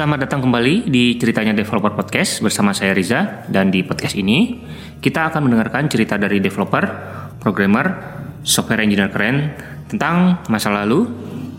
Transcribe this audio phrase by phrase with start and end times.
[0.00, 4.56] Selamat datang kembali di Ceritanya Developer Podcast bersama saya Riza dan di podcast ini
[4.96, 6.88] kita akan mendengarkan cerita dari developer,
[7.36, 8.00] programmer,
[8.40, 9.52] software engineer keren
[9.92, 11.04] tentang masa lalu,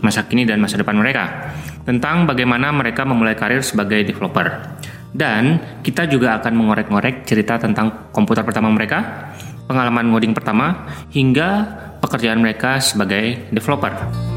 [0.02, 1.54] masa kini dan masa depan mereka,
[1.86, 4.74] tentang bagaimana mereka memulai karir sebagai developer.
[5.14, 9.30] Dan kita juga akan mengorek-ngorek cerita tentang komputer pertama mereka,
[9.70, 14.31] pengalaman ngoding pertama, hingga pekerjaan mereka sebagai developer.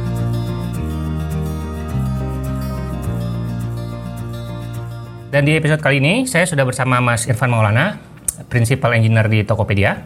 [5.35, 7.99] Dan di episode kali ini saya sudah bersama Mas Irfan Maulana,
[8.47, 9.99] Principal Engineer di Tokopedia.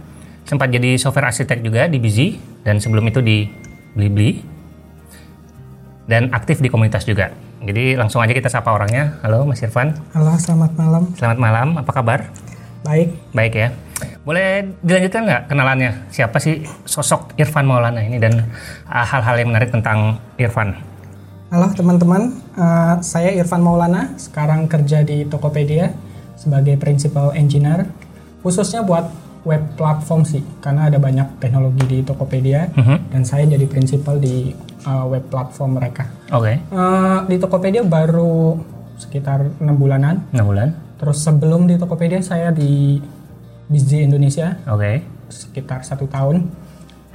[0.48, 3.44] Sempat jadi software arsitek juga di Busy dan sebelum itu di
[3.92, 4.40] Blibli.
[6.08, 7.28] Dan aktif di komunitas juga.
[7.60, 9.20] Jadi langsung aja kita sapa orangnya.
[9.20, 9.92] Halo Mas Irfan.
[10.16, 11.12] Halo, selamat malam.
[11.12, 12.32] Selamat malam, apa kabar?
[12.88, 13.12] Baik.
[13.36, 13.68] Baik ya.
[14.24, 16.08] Boleh dilanjutkan nggak kenalannya?
[16.08, 18.48] Siapa sih sosok Irfan Maulana ini dan
[18.88, 20.87] uh, hal-hal yang menarik tentang Irfan?
[21.48, 25.96] Halo teman-teman, uh, saya Irfan Maulana, sekarang kerja di Tokopedia
[26.36, 27.88] sebagai Principal Engineer,
[28.44, 29.08] khususnya buat
[29.42, 32.96] web platform sih, karena ada banyak teknologi di Tokopedia, Mhm.
[33.08, 34.52] dan saya jadi Principal di
[34.84, 36.04] uh, web platform mereka.
[36.28, 38.60] Oke, Uh, di Tokopedia baru
[38.98, 40.68] sekitar enam bulanan, 6 bulan.
[40.98, 43.00] terus sebelum di Tokopedia saya di
[43.66, 45.00] Busy Indonesia, Oke.
[45.28, 46.44] sekitar satu tahun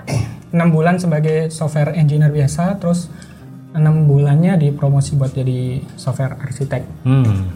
[0.56, 3.14] enam bulan sebagai software engineer biasa terus
[3.74, 7.50] enam bulannya dipromosi buat jadi software arsitek Hmm.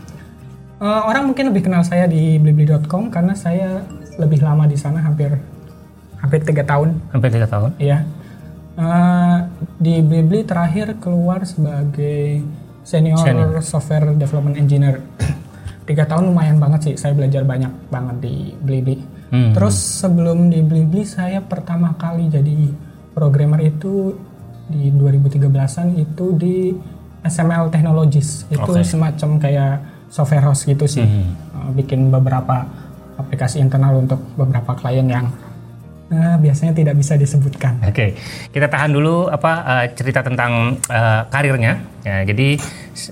[0.78, 3.82] Eh, orang mungkin lebih kenal saya di blibli.com karena saya
[4.16, 5.34] lebih lama di sana hampir
[6.18, 7.74] hampir tiga tahun Hampir tiga tahun.
[7.78, 8.06] ya
[8.76, 9.38] Eh,
[9.76, 12.46] di blibli terakhir keluar sebagai
[12.84, 13.58] senior, Senior.
[13.60, 15.02] software development engineer
[15.90, 19.52] tiga tahun lumayan banget sih saya belajar banyak banget di blibli Hmm.
[19.52, 22.72] Terus sebelum di Blibli saya pertama kali jadi
[23.12, 24.16] programmer itu
[24.68, 26.76] di 2013-an itu di
[27.24, 28.48] SML Technologies.
[28.52, 28.84] Itu Oke.
[28.84, 29.74] semacam kayak
[30.12, 31.04] software house gitu sih.
[31.04, 31.36] Hmm.
[31.56, 32.68] Uh, bikin beberapa
[33.18, 35.28] aplikasi internal untuk beberapa klien yang
[36.14, 37.82] uh, biasanya tidak bisa disebutkan.
[37.84, 38.16] Oke,
[38.54, 41.82] kita tahan dulu apa uh, cerita tentang uh, karirnya.
[42.06, 42.62] Ya, jadi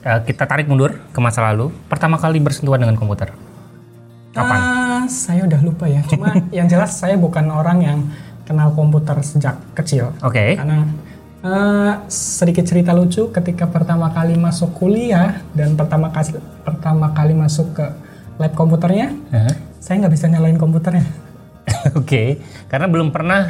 [0.06, 1.74] uh, kita tarik mundur ke masa lalu.
[1.90, 3.34] Pertama kali bersentuhan dengan komputer.
[4.36, 4.60] Kapan?
[4.60, 6.04] Ah, saya udah lupa ya.
[6.12, 8.00] Cuma yang jelas saya bukan orang yang
[8.46, 10.12] kenal komputer sejak kecil.
[10.22, 10.60] Oke.
[10.60, 10.86] Karena
[11.46, 17.78] eh, sedikit cerita lucu ketika pertama kali masuk kuliah dan pertama kali pertama kali masuk
[17.78, 17.86] ke
[18.36, 19.54] lab komputernya, Hah?
[19.80, 21.06] saya nggak bisa nyalain komputernya.
[22.00, 23.48] Oke, karena belum pernah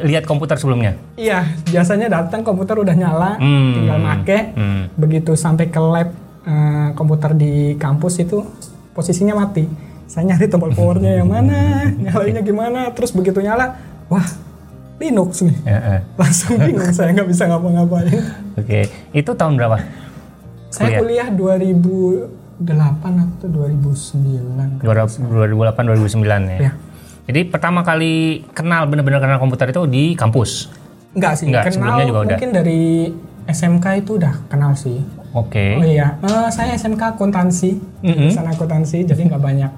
[0.00, 0.96] lihat komputer sebelumnya.
[1.14, 3.74] Iya, biasanya datang komputer udah nyala, Hmm.
[3.76, 4.38] tinggal make.
[4.56, 4.88] Hmm.
[4.96, 6.08] Begitu sampai ke lab
[6.44, 8.42] eh, komputer di kampus itu
[8.96, 9.66] posisinya mati.
[10.08, 12.80] Saya nyari tombol powernya yang mana, nyalainnya gimana.
[12.92, 13.76] Terus begitu nyala,
[14.08, 14.24] wah
[14.96, 15.56] Linux nih.
[15.64, 16.00] Ya, eh.
[16.14, 18.14] Langsung bingung saya nggak bisa ngapa-ngapain.
[18.54, 19.78] Oke, itu tahun berapa?
[20.70, 22.30] Saya kuliah 2008
[23.02, 24.82] atau 2009.
[24.82, 25.26] 2008
[25.84, 26.58] 2009 ya.
[26.60, 26.72] Ya.
[27.24, 30.68] Jadi pertama kali kenal benar-benar kenal komputer itu di kampus.
[31.14, 32.28] Enggak sih, Enggak, kenal sebelumnya juga udah.
[32.36, 32.82] mungkin dari
[33.44, 34.98] SMK itu udah kenal sih.
[35.32, 35.78] Oke.
[35.78, 38.30] Oh iya, Eh, saya SMK akuntansi, Mhm.
[38.30, 39.72] jurusan akuntansi, jadi nggak banyak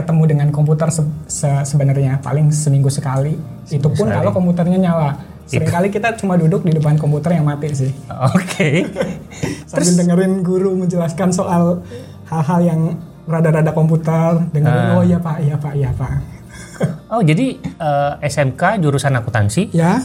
[0.00, 3.36] ketemu dengan komputer se- se- sebenarnya paling seminggu sekali.
[3.66, 4.16] Itu pun sekali.
[4.16, 5.10] kalau komputernya nyala.
[5.44, 7.90] Seringkali kita cuma duduk di depan komputer yang mati sih.
[8.08, 8.86] Oke.
[9.70, 11.82] Sambil dengerin guru menjelaskan soal
[12.24, 12.80] hal-hal yang
[13.24, 14.96] rada-rada komputer, dengerin Ah.
[14.96, 16.12] oh iya pak, iya pak, iya pak.
[17.10, 20.00] Oh, jadi eh, SMK jurusan akuntansi, Ya,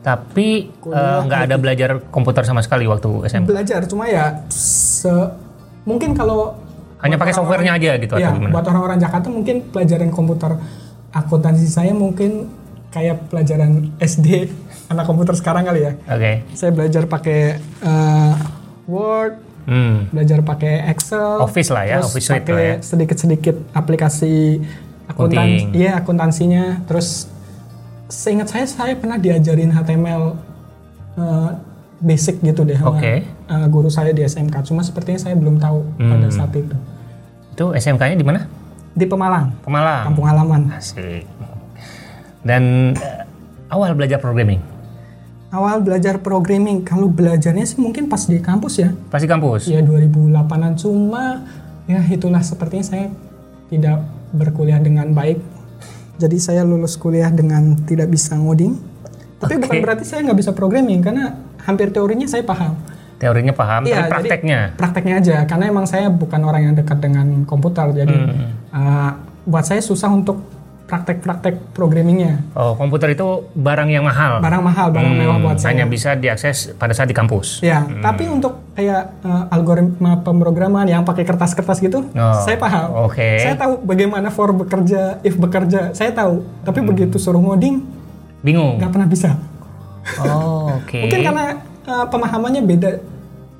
[0.00, 3.44] tapi eh, nggak ada belajar komputer sama sekali waktu SMK.
[3.46, 5.10] belajar cuma ya se
[5.82, 6.56] mungkin kalau
[7.04, 8.50] Hanya pakai softwarenya aja gitu ya atau gimana?
[8.50, 10.56] buat orang-orang Jakarta mungkin pelajaran komputer
[11.10, 12.48] akuntansi saya mungkin
[12.88, 14.48] kayak pelajaran SD
[14.90, 16.32] anak komputer sekarang kali ya Oke.
[16.52, 18.34] saya belajar pakai eh,
[18.86, 19.34] Word
[19.64, 20.12] Hmm.
[20.12, 22.74] belajar pakai Excel Office lah ya, terus Office suite pakai lah ya.
[22.82, 24.60] sedikit-sedikit aplikasi
[25.06, 25.66] akuntan Accounting.
[25.72, 27.32] iya akuntansinya terus
[28.06, 30.36] seingat saya saya pernah diajarin HTML
[31.16, 31.50] eh,
[31.98, 33.24] basic gitu deh sama Oke.
[33.24, 36.28] eh, guru saya di SMK cuma sepertinya saya belum tahu pada Hmm.
[36.30, 36.76] saat itu
[37.54, 38.42] Itu SMK-nya di mana?
[38.94, 40.02] di Pemalang Pemalang.
[40.06, 41.26] kampung halaman Asik.
[42.46, 43.26] Dan eh,
[43.74, 44.62] awal belajar programming
[45.50, 49.70] awal belajar programming kalau belajarnya sih mungkin pas di kampus ya pasti kampus.
[49.70, 51.46] ya 2008an cuma
[51.86, 53.06] ya itulah sepertinya saya
[53.70, 54.02] tidak
[54.34, 55.38] berkuliah dengan baik
[56.18, 58.74] jadi saya lulus kuliah dengan tidak bisa ngoding
[59.38, 59.82] tapi bukan Oke.
[59.82, 62.74] berarti saya nggak bisa programming karena hampir teorinya saya paham
[63.24, 64.60] Teorinya paham, Iya, tapi prakteknya.
[64.76, 68.52] prakteknya aja karena emang saya bukan orang yang dekat dengan komputer jadi Hmm.
[68.68, 69.10] uh,
[69.44, 70.44] buat saya susah untuk
[70.84, 72.44] praktek-praktek programmingnya.
[72.52, 74.36] Oh, komputer itu barang yang mahal.
[74.38, 75.72] Barang mahal, barang Hmm, mewah buat saya.
[75.72, 77.60] Hanya bisa diakses pada saat di kampus.
[77.60, 83.08] Ya, tapi untuk kayak eh, algoritma pemrograman yang pakai kertas-kertas gitu, Oh, saya paham.
[83.08, 83.28] oke.
[83.38, 86.44] Saya tahu bagaimana for bekerja, if bekerja, saya tahu.
[86.62, 86.88] Tapi Hmm.
[86.92, 87.80] begitu suruh ngoding,
[88.38, 88.76] Bingung.
[88.76, 89.40] nggak pernah bisa.
[90.20, 91.00] Oh, oke.
[91.08, 91.44] Mungkin karena
[91.82, 92.90] eh, pemahamannya beda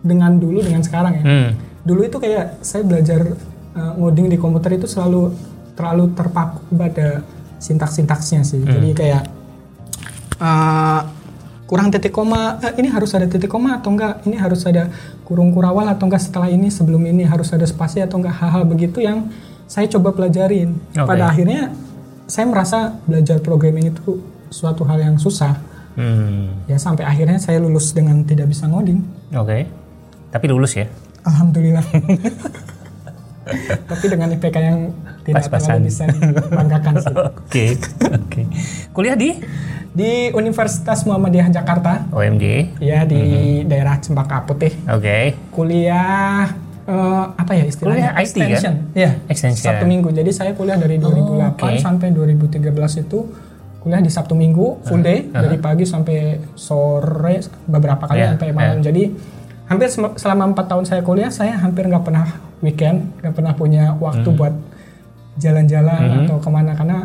[0.04, 1.24] dengan dulu dengan sekarang ya.
[1.24, 1.50] Hmm.
[1.80, 3.32] Dulu itu kayak saya belajar
[3.74, 5.32] eh, ngoding di komputer itu selalu
[5.74, 7.24] terlalu terpaku pada
[7.56, 8.60] sintaks-sintaksnya sih.
[8.60, 8.68] Hmm.
[8.68, 9.22] Jadi kayak
[10.38, 11.00] eh,
[11.64, 14.20] kurang titik koma, eh, ini harus ada titik koma atau enggak?
[14.28, 14.92] Ini harus ada
[15.24, 19.00] kurung kurawal atau enggak setelah ini sebelum ini harus ada spasi atau enggak hal-hal begitu
[19.00, 19.32] yang
[19.64, 20.76] saya coba pelajarin.
[20.92, 21.08] Oke.
[21.08, 21.72] Pada akhirnya
[22.28, 24.20] saya merasa belajar programming itu
[24.52, 25.56] suatu hal yang susah.
[25.96, 26.66] Hmm.
[26.66, 29.00] Ya sampai akhirnya saya lulus dengan tidak bisa ngoding.
[29.32, 29.83] Oke.
[30.34, 30.90] Tapi lulus ya.
[31.22, 31.84] Alhamdulillah.
[33.84, 34.78] Tapi dengan IPK yang
[35.22, 35.84] tidak Pas-pasan.
[35.84, 37.14] terlalu bisa dibanggakan sih.
[37.14, 37.64] Oke.
[38.10, 38.40] Oke.
[38.90, 39.30] Kuliah di
[39.94, 42.74] Di Universitas Muhammadiyah Jakarta, OMJ.
[42.82, 43.22] ya di
[43.62, 44.74] daerah Cempaka Putih.
[44.90, 45.38] Oke.
[45.54, 46.50] Kuliah
[46.82, 48.10] eh, apa ya istilahnya?
[48.10, 48.42] Kuliah IT kan?
[48.50, 48.74] Extension.
[48.90, 49.10] Ya.
[49.30, 49.70] Extension.
[49.70, 50.10] Sabtu Minggu.
[50.10, 51.78] Jadi saya kuliah dari 2008 Oh, oke.
[51.78, 53.18] sampai 2013 itu
[53.78, 58.82] kuliah di Sabtu Minggu full day dari pagi sampai sore beberapa kali Ya, sampai malam.
[58.82, 59.14] Jadi
[59.64, 62.26] hampir selama empat tahun saya kuliah saya hampir nggak pernah
[62.60, 64.36] weekend, nggak pernah punya waktu Hmm.
[64.36, 64.54] buat
[65.34, 66.98] jalan-jalan atau ke mana karena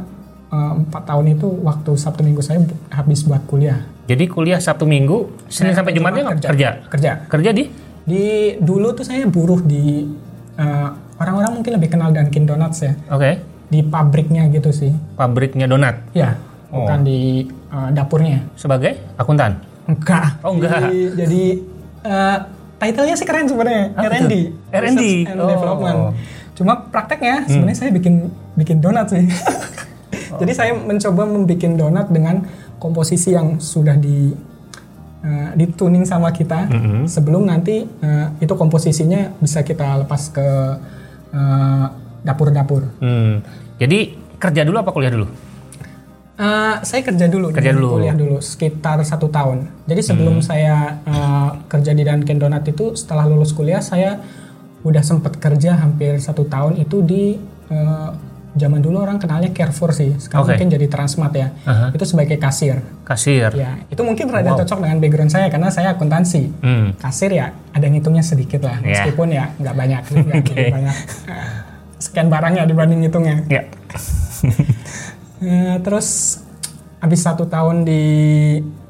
[0.49, 3.85] eh, empat tahun itu waktu Sabtu Minggu saya habis buat kuliah.
[4.09, 6.69] Jadi kuliah Sabtu Minggu, Senin sampai Jumatnya nggak kerja.
[6.89, 7.11] Kerja.
[7.29, 7.63] Kerja di?
[8.01, 8.25] Di
[8.57, 10.09] dulu tuh saya buruh di
[10.57, 13.37] eh, orang-orang mungkin lebih kenal Dunkin Donuts ya Oke.
[13.69, 14.91] di pabriknya gitu sih.
[15.15, 16.01] Pabriknya donat.
[16.11, 16.33] Ya,
[16.69, 16.85] Oh.
[16.85, 18.45] bukan di uh, dapurnya.
[18.53, 19.57] Sebagai akuntan.
[19.85, 20.37] Enggak.
[20.41, 20.85] Oh, enggak.
[20.85, 21.43] Jadi, jadi
[22.05, 22.37] uh,
[22.79, 23.93] title-nya sih keren sebenarnya.
[23.93, 24.33] Apa R&D.
[24.71, 25.03] R&D.
[25.27, 25.49] And Oh.
[25.51, 25.99] Development.
[26.55, 28.27] Cuma prakteknya sebenarnya saya bikin
[28.59, 29.23] bikin donat sih.
[30.39, 32.43] Jadi saya mencoba membuat donat dengan
[32.79, 34.31] komposisi yang sudah di
[35.23, 36.67] uh, dituning sama kita
[37.07, 40.47] sebelum nanti uh, itu komposisinya bisa kita lepas ke
[41.35, 41.85] uh,
[42.23, 42.87] dapur-dapur.
[42.99, 43.43] Hmm.
[43.79, 45.27] Jadi kerja dulu apa kuliah dulu?
[46.39, 47.99] Eh, saya kerja dulu, Kerja dulu.
[47.99, 49.67] kuliah dulu sekitar satu tahun.
[49.83, 54.23] Jadi sebelum saya eh, kerja di Dunkin Donut itu, setelah lulus kuliah saya
[54.79, 57.35] udah sempat kerja hampir satu tahun itu di
[57.67, 58.09] eh,
[58.49, 60.51] zaman dulu orang kenalnya Carrefour sih, sekarang Oke.
[60.55, 61.47] mungkin jadi Transmart ya.
[61.67, 61.91] Aha.
[61.91, 62.79] Itu sebagai kasir.
[63.03, 63.51] Kasir.
[63.51, 66.55] Ya, itu mungkin rada cocok dengan background saya karena saya akuntansi.
[66.63, 66.95] Hmm.
[66.95, 69.03] Kasir ya ada ngitungnya sedikit lah, Ya.
[69.03, 70.55] meskipun ya nggak banyak, Oke.
[70.55, 70.95] lebih banyak
[71.99, 73.37] scan barangnya dibanding ngitungnya.
[73.51, 73.67] Ya.
[75.39, 76.39] Eh, terus
[76.99, 78.03] habis satu tahun di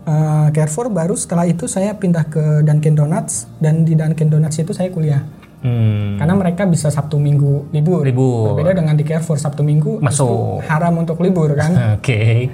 [0.01, 4.73] eh, Carrefour baru setelah itu saya pindah ke Dunkin Donuts dan di Dunkin Donuts itu
[4.73, 5.21] saya kuliah
[5.59, 6.15] Hmm.
[6.15, 7.99] karena mereka bisa Sabtu Minggu libur.
[7.99, 8.55] Libur.
[8.55, 10.63] Berbeda dengan di Carrefour Sabtu Minggu Masuk.
[10.63, 11.75] itu haram untuk libur kan.
[11.99, 12.47] Oke.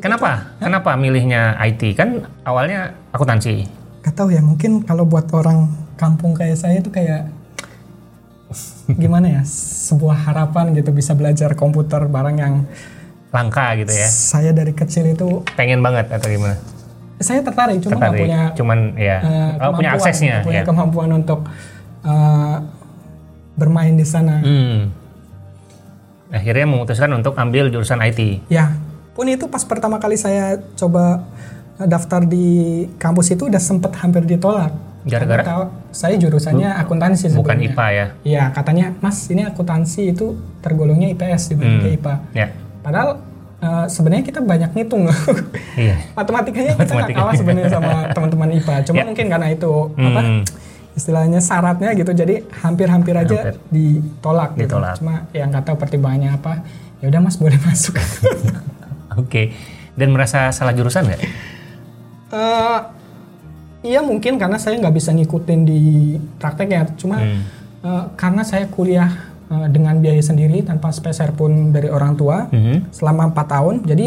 [0.00, 0.56] Kenapa?
[0.56, 1.92] Kenapa milihnya IT?
[1.92, 3.68] Kan awalnya akuntansi.
[4.00, 5.68] Gak tahu ya mungkin kalau buat orang
[6.00, 7.28] kampung kayak saya itu kayak
[8.86, 12.54] gimana ya sebuah harapan gitu bisa belajar komputer barang yang
[13.34, 14.06] Langka gitu ya.
[14.06, 16.56] saya dari kecil itu Pengen banget atau gimana?
[17.16, 18.20] saya tertarik cuma Tertarik.
[18.28, 19.18] punya Cuman ya.
[19.24, 20.44] eh, oh, punya aksesnya.
[20.44, 20.68] punya ya.
[20.68, 21.48] kemampuan untuk
[22.04, 22.56] eh,
[23.56, 24.44] bermain di sana.
[24.44, 24.92] Hmm.
[26.28, 28.44] Akhirnya memutuskan untuk ambil jurusan IT.
[28.52, 28.76] Ya,
[29.16, 31.24] pun itu pas pertama kali saya coba
[31.80, 34.76] daftar di kampus itu udah sempet hampir ditolak.
[35.06, 35.42] Gara-gara?
[35.42, 37.70] Tahu- saya jurusannya akuntansi Bukan sebelumnya.
[37.70, 38.06] IPA ya.
[38.22, 41.96] Iya, katanya Mas ini akuntansi itu tergolongnya IPS dibanding Hmm.
[41.96, 42.14] IPA.
[42.32, 42.46] Ya.
[42.80, 43.10] Padahal
[43.56, 45.16] eh, sebenarnya kita banyak ngitung loh.
[45.74, 45.96] Iya.
[46.18, 48.74] Matematikanya kita nggak kalah sebenarnya sama teman-teman IPA.
[48.84, 49.04] Cuma Ya.
[49.06, 50.42] mungkin karena itu apa Hmm.
[50.92, 52.10] istilahnya syaratnya gitu.
[52.10, 53.56] Jadi hampir-hampir aja Hampir.
[53.70, 54.50] ditolak.
[54.54, 54.68] gitu.
[54.68, 54.94] Ditolak.
[54.96, 56.66] Cuma yang nggak tahu pertimbangannya apa.
[56.98, 57.96] Ya udah Mas boleh masuk.
[59.16, 59.54] Oke.
[59.92, 61.20] Dan merasa salah jurusan nggak?
[62.28, 62.78] Eh,
[63.86, 65.80] iya mungkin karena saya nggak bisa ngikutin di
[66.36, 66.90] prakteknya.
[66.98, 67.40] Cuma Hmm.
[67.80, 69.10] eh, karena saya kuliah
[69.46, 72.90] eh, dengan biaya sendiri tanpa speser pun dari orang tua Mhm.
[72.90, 73.74] selama empat tahun.
[73.86, 74.06] Jadi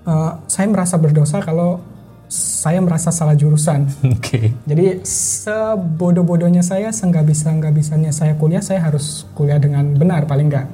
[0.00, 1.82] eh, saya merasa berdosa kalau
[2.30, 3.90] saya merasa salah jurusan.
[4.14, 4.54] Oke.
[4.64, 10.46] Jadi sebodoh-bodohnya saya, senggak bisa nggak bisanya saya kuliah, saya harus kuliah dengan benar paling
[10.46, 10.66] nggak.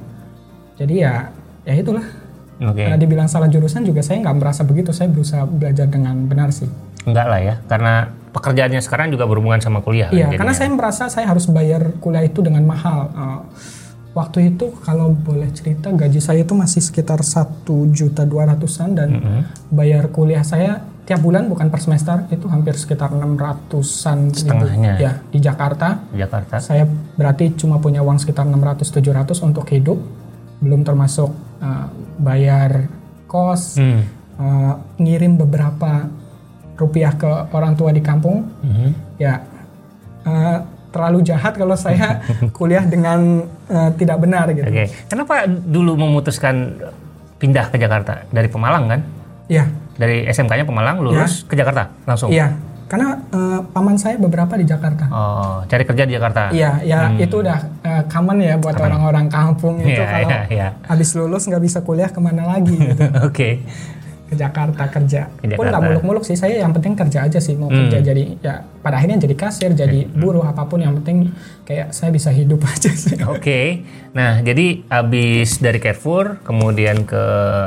[0.77, 1.33] Jadi ya,
[1.65, 2.05] ya itulah.
[2.57, 2.81] Oke.
[2.81, 4.93] Karena dibilang salah jurusan juga saya nggak merasa begitu.
[4.93, 6.69] Saya berusaha belajar dengan benar sih.
[7.05, 7.93] Enggak lah ya, karena
[8.37, 10.07] pekerjaannya sekarang juga berhubungan sama kuliah.
[10.09, 13.09] Iya, kan karena saya merasa saya harus bayar kuliah itu dengan mahal.
[13.09, 13.39] Eh,
[14.13, 19.09] waktu itu kalau boleh cerita gaji saya itu masih sekitar satu juta dua ratusan dan
[19.11, 19.41] Mm-hmm.
[19.69, 24.37] bayar kuliah saya tiap bulan bukan per semester itu hampir sekitar enam ratusan ribu.
[24.43, 24.93] Setengahnya.
[24.97, 26.59] Ya di Jakarta Di Jakarta.
[26.59, 26.83] saya
[27.15, 29.95] berarti cuma punya uang sekitar 600-700 untuk hidup
[30.57, 31.29] belum termasuk
[31.61, 32.89] uh, bayar
[33.23, 34.01] kos, Hmm.
[34.35, 36.09] uh, ngirim beberapa
[36.77, 38.89] rupiah ke orang tua di kampung, Mhm.
[39.17, 39.41] ya
[40.23, 40.57] uh,
[40.87, 42.21] terlalu jahat kalau saya
[42.57, 44.65] kuliah dengan uh, tidak benar gitu.
[44.65, 44.85] Oke.
[45.05, 46.79] Kenapa dulu memutuskan
[47.37, 49.01] pindah ke Jakarta dari Pemalang kan?
[49.47, 52.29] Iya, Dari SMK-nya Pemalang lulus ke Jakarta langsung.
[52.29, 52.53] iya.
[52.87, 55.11] Karena uh, paman saya beberapa di Jakarta.
[55.11, 56.55] Oh, cari kerja di Jakarta.
[56.55, 60.67] Iya, ya itu udah uh, common ya buat orang-orang kampung itu Iya, kalau iya, iya.
[60.87, 63.03] habis lulus nggak bisa kuliah ke mana lagi gitu.
[63.27, 63.59] Oke.
[64.27, 65.31] Ke Jakarta kerja.
[65.33, 65.87] Ke Pun nggak Jakarta.
[65.87, 67.87] muluk-muluk sih saya yang penting kerja aja sih mau Hmm.
[67.87, 71.31] kerja jadi ya pada akhirnya jadi kasir, jadi buruh apa pun yang penting
[71.63, 73.15] kayak saya bisa hidup aja sih.
[73.23, 73.87] Oke.
[74.11, 77.23] Nah, jadi abis dari Carrefour, kemudian ke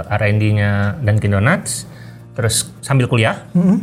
[0.06, 1.84] R&D-nya Dunkin Donuts,
[2.32, 3.44] terus sambil kuliah.
[3.52, 3.80] Mm-mm.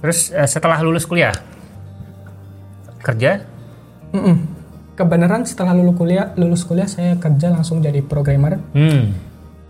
[0.00, 1.32] Terus eh, setelah lulus kuliah
[3.00, 3.42] kerja
[4.12, 4.36] Mm-mm.
[4.92, 8.60] Kebenaran setelah lulus kuliah, lulus kuliah saya kerja langsung jadi programmer.
[8.70, 9.02] hmm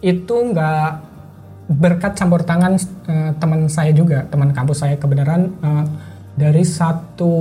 [0.01, 1.12] Itu nggak
[1.69, 2.75] berkat campur tangan
[3.07, 5.85] eh, teman saya juga, teman kampus saya kebenaran eh,
[6.33, 7.33] dari satu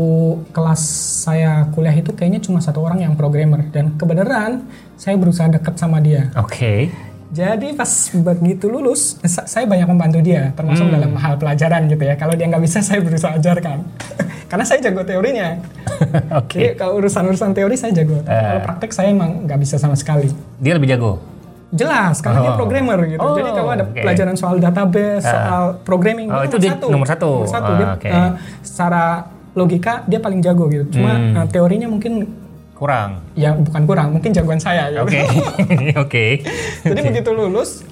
[0.51, 0.81] kelas
[1.23, 4.67] saya kuliah itu kayaknya cuma satu orang yang programmer dan kebenaran
[4.99, 6.27] saya berusaha dekat sama dia.
[6.35, 6.91] oke
[7.31, 12.19] Jadi pas begitu lulus, sa- saya banyak membantu dia, termasuk dalam hal pelajaran gitu ya.
[12.19, 13.87] Kalau dia nggak bisa, saya berusaha ajarkan.
[14.51, 15.55] Karena saya jago teorinya.
[16.43, 18.19] oke Jadi kalau urusan-urusan teori saya jago.
[18.19, 18.27] Eh.
[18.27, 20.27] Kalau praktek saya emang nggak bisa sama sekali.
[20.59, 21.30] dia lebih jago
[21.71, 22.57] Jelas, karena dia Oh.
[22.57, 23.19] programmer gitu.
[23.21, 23.95] Oh, Jadi kalau ada oke.
[23.97, 27.31] pelajaran soal database, soal programming, Oh, dia itu dia nomor satu.
[27.37, 27.71] Nomor satu.
[27.71, 29.03] Ah, Dia, eh, secara
[29.51, 30.83] logika dia paling jago gitu.
[30.91, 31.33] Cuma Hmm.
[31.33, 32.27] eh, teorinya mungkin
[32.73, 34.89] kurang ya bukan kurang, mungkin jagoan saya.
[34.89, 35.05] Gitu.
[35.05, 35.19] oke
[36.03, 36.25] oke
[36.83, 37.85] Jadi begitu lulus,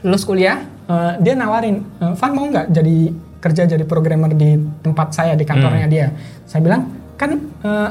[0.00, 2.96] lulus kuliah, eh, dia nawarin, Van mau nggak jadi
[3.38, 5.92] kerja jadi programmer di tempat saya di kantornya Hmm.
[5.92, 6.06] dia?
[6.42, 6.82] Saya bilang,
[7.14, 7.90] kan eh,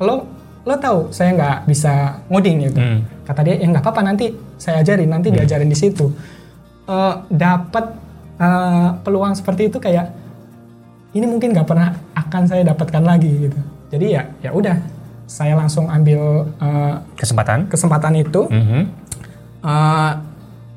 [0.00, 0.26] lo
[0.62, 1.92] lo tahu saya nggak bisa
[2.26, 2.80] ngoding gitu.
[2.80, 3.00] Hmm.
[3.26, 6.06] Kata dia, ya nggak apa-apa nanti saya ajarin, nanti diajarin di situ.
[6.86, 7.84] Eh, Dapat
[8.38, 10.06] eh, peluang seperti itu kayak
[11.18, 13.58] ini mungkin nggak pernah akan saya dapatkan lagi gitu.
[13.90, 14.78] Jadi ya ya udah,
[15.26, 18.46] saya langsung ambil eh, kesempatan kesempatan itu.
[18.46, 18.80] Mhm.
[19.66, 20.14] Uh,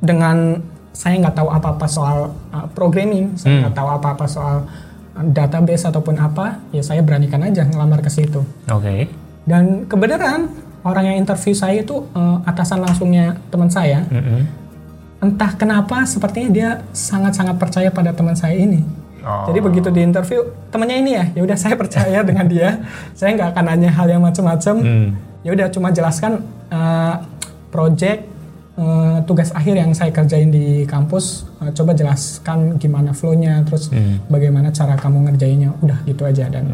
[0.01, 4.65] dengan saya nggak tahu apa-apa soal uh, programming, saya nggak tahu apa-apa soal
[5.13, 8.41] uh, database ataupun apa, ya saya beranikan aja ngelamar ke situ.
[8.65, 9.05] oke
[9.45, 10.49] Dan kebenaran
[10.83, 14.03] orang yang interview saya itu uh, atasan langsungnya teman saya.
[14.07, 14.39] Mhm.
[15.19, 18.79] Entah kenapa sepertinya dia sangat-sangat percaya pada teman saya ini.
[19.19, 19.51] Oh.
[19.51, 22.79] Jadi begitu di interview temannya ini ya, ya udah saya percaya dengan dia.
[23.11, 24.75] Saya nggak akan nanya hal yang macam-macam.
[24.79, 25.07] Hmm.
[25.43, 26.39] Ya udah cuma jelaskan
[26.71, 27.19] uh,
[27.67, 28.23] project
[28.79, 31.43] uh, tugas akhir yang saya kerjain di kampus.
[31.59, 34.23] Uh, coba jelaskan gimana flow-nya, terus Hmm.
[34.31, 35.75] bagaimana cara kamu ngerjainnya.
[35.83, 36.71] Udah gitu aja dan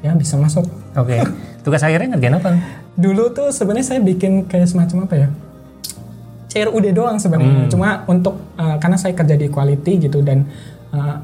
[0.00, 0.64] ya bisa masuk.
[0.96, 1.16] oke
[1.64, 2.48] tugas akhirnya ngerjain apa
[2.94, 5.28] Dulu tuh sebenarnya saya bikin kayak semacam apa ya?
[6.54, 7.66] CRUD doang sebenarnya.
[7.66, 10.46] Cuma untuk uh, karena saya kerja di quality gitu dan
[10.94, 11.18] uh,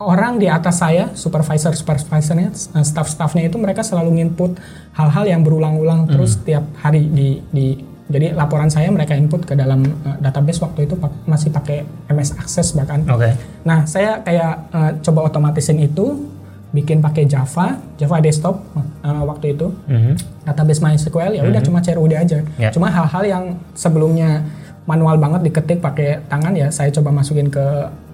[0.00, 4.56] orang di atas saya, supervisor supervisornya, uh, staff-staffnya itu mereka selalu nginput
[4.96, 7.66] hal-hal yang berulang-ulang terus tiap hari di di
[8.10, 12.34] jadi laporan saya mereka input ke dalam uh, database waktu itu pak- masih pakai MS
[12.40, 13.06] Access bahkan.
[13.06, 13.30] oke
[13.62, 16.29] Nah, saya kayak uh, coba otomatisin itu,
[16.70, 20.44] bikin pakai Java, Java desktop uh, waktu itu, Mhm.
[20.44, 22.38] database MySQL ya udah cuma CRUD aja.
[22.56, 22.70] Ya.
[22.70, 24.46] Cuma hal-hal yang sebelumnya
[24.82, 27.62] manual banget diketik pakai tangan ya saya coba masukin ke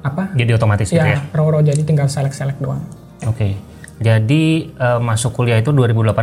[0.02, 0.28] apa?
[0.34, 2.80] jadi otomatis gitu ya Ya, row-row jadi tinggal select-select doang.
[3.24, 3.56] Oke.
[3.96, 6.20] Jadi eh, masuk kuliah itu 2008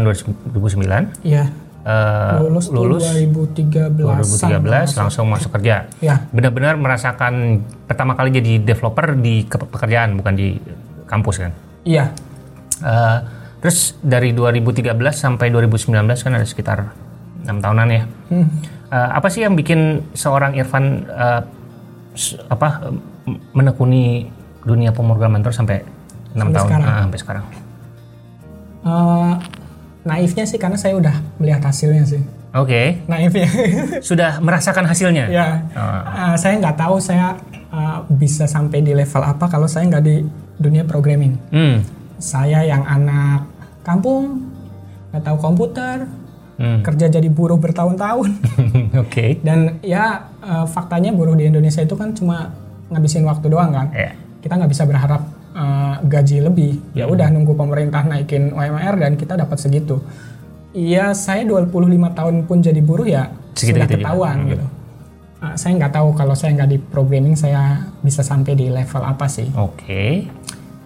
[0.52, 1.26] 2009.
[1.26, 1.50] Iya.
[1.84, 3.92] Eh, lulus, tuh lulus 2013.
[3.92, 5.92] 2013 langsung masuk kerja.
[6.00, 6.24] Ya.
[6.30, 10.56] Benar-benar merasakan pertama kali jadi developer di ke- pekerjaan bukan di
[11.04, 11.52] kampus kan.
[11.84, 12.12] Iya.
[12.80, 13.18] Eh,
[13.60, 16.92] terus dari 2013 sampai 2019 kan ada sekitar
[17.44, 18.04] enam tahunan ya.
[18.28, 18.48] Hmm.
[18.88, 21.08] Eh, apa sih yang bikin seorang Irfan
[22.14, 22.92] s- apa
[23.52, 24.28] menekuni
[24.64, 25.84] dunia pemrograman terus sampai
[26.34, 26.88] enam tahun sekarang.
[26.88, 27.46] Ah, sampai sekarang?
[28.84, 29.34] Eh,
[30.04, 32.20] naifnya sih karena saya udah melihat hasilnya sih.
[32.54, 33.50] Oke, Naifnya.
[34.10, 35.26] sudah merasakan hasilnya.
[35.26, 35.66] ya.
[35.74, 36.32] Ah.
[36.32, 40.22] Eh, saya nggak tahu saya eh, bisa sampai di level apa kalau saya nggak di
[40.56, 41.38] dunia programming.
[41.50, 41.82] Hmm.
[42.16, 43.48] Saya yang anak
[43.82, 44.48] kampung,
[45.10, 45.98] nggak tahu komputer,
[46.54, 46.86] Hmm.
[46.86, 48.30] kerja jadi buruh bertahun-tahun.
[49.04, 49.42] Oke.
[49.42, 52.54] Dan ya eh, faktanya buruh di Indonesia itu kan cuma
[52.88, 53.90] ngabisin waktu doang kan.
[53.90, 54.14] Ya.
[54.38, 56.72] Kita nggak bisa berharap eh, gaji lebih.
[56.94, 57.14] Ya Hmm.
[57.14, 59.98] udah nunggu pemerintah naikin UMR dan kita dapat segitu.
[60.72, 61.74] Iya, saya 25
[62.12, 64.06] tahun pun jadi buruh ya Segitu sudah gitu juga.
[64.06, 64.50] ketahuan Hmm.
[64.50, 64.66] gitu.
[65.44, 67.62] Eh, saya nggak tahu kalau saya nggak di programming saya
[68.00, 69.52] bisa sampai di level apa sih.
[69.54, 70.24] Oke.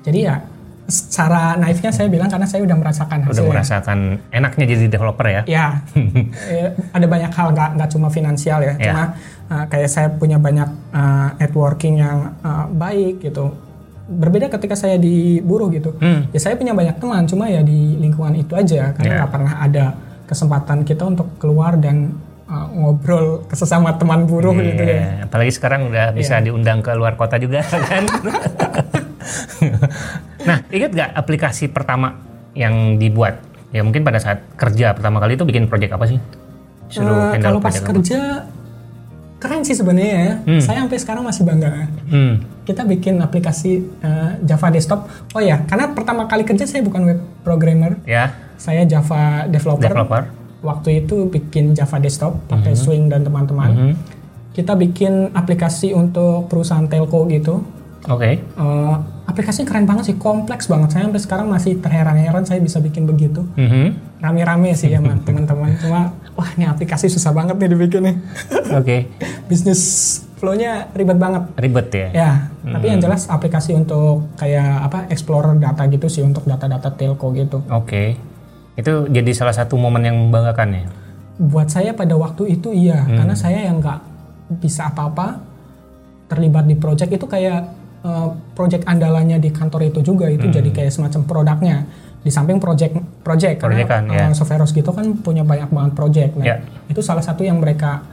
[0.01, 0.41] Jadi ya
[0.87, 3.51] secara naifnya saya bilang karena saya udah merasakan Udah hasilnya.
[3.51, 3.99] merasakan
[4.31, 5.41] enaknya jadi developer ya?
[5.45, 5.67] Ya,
[6.49, 8.83] eh, ada banyak hal nggak nggak cuma finansial ya, Ya.
[8.87, 9.03] cuma
[9.51, 12.17] eh, kayak saya punya banyak eh, networking yang
[12.73, 13.51] baik gitu.
[14.07, 15.91] Berbeda ketika saya di buruh gitu.
[15.99, 16.31] Hmm.
[16.31, 19.17] Ya saya punya banyak teman, cuma ya di lingkungan itu aja karena Ya.
[19.21, 19.85] nggak pernah ada
[20.23, 22.15] kesempatan kita untuk keluar dan
[22.47, 24.95] eh, ngobrol sesama teman buruh gitu ya.
[24.95, 28.03] Iya, Apalagi sekarang udah bisa diundang ke luar kota juga kan.
[30.43, 32.15] nah, ingat gak aplikasi pertama
[32.53, 33.43] yang dibuat?
[33.69, 36.19] Ya mungkin pada saat kerja pertama kali itu bikin project apa sih?
[36.87, 37.91] Suruh handle kalau pas project apa?
[37.93, 38.19] kerja
[39.37, 40.31] keren sih sebenarnya ya.
[40.47, 40.61] Hmm.
[40.63, 41.71] Saya sampai sekarang masih bangga.
[42.07, 42.35] Hmm.
[42.63, 45.07] kita bikin aplikasi eh, Java desktop.
[45.31, 49.87] Oh ya, karena pertama kali kerja saya bukan web programmer, Ya, saya Java developer.
[49.87, 50.23] developer.
[50.65, 53.69] Waktu itu bikin Java desktop pakai Swing dan teman-teman.
[53.71, 53.93] Mhm.
[54.57, 57.61] Kita bikin aplikasi untuk perusahaan telco gitu.
[58.07, 58.41] Oke.
[58.41, 58.95] Eh,
[59.27, 60.95] aplikasinya keren banget sih, kompleks banget.
[60.95, 63.43] Saya sampai sekarang masih terheran-heran saya bisa bikin begitu.
[63.53, 64.17] Mhm.
[64.23, 65.77] Rame-rame sih ya man, teman-teman.
[65.77, 68.13] Cuma wah ini aplikasi susah banget nih dibikinnya.
[68.73, 69.11] Oke.
[69.49, 69.81] Bisnis
[70.37, 71.43] flow-nya ribet banget.
[71.57, 72.07] Ribet ya.
[72.13, 77.33] Ya, tapi yang jelas aplikasi untuk kayak apa explorer data gitu sih untuk data-data telco
[77.33, 77.65] gitu.
[77.73, 78.17] Oke.
[78.77, 80.85] Itu jadi salah satu momen yang membanggakan ya.
[81.37, 83.99] Buat saya pada waktu itu iya, karena saya yang nggak
[84.61, 85.41] bisa apa-apa
[86.27, 87.61] terlibat di project itu kayak
[88.01, 91.77] eh, project andalannya di kantor itu juga itu jadi kayak semacam produknya.
[92.17, 94.33] Di samping project project Proyekan, karena ya.
[94.33, 96.31] eh, Soveros gitu kan punya banyak banget project.
[96.35, 96.55] Nah, Ya.
[96.89, 98.03] itu salah satu yang mereka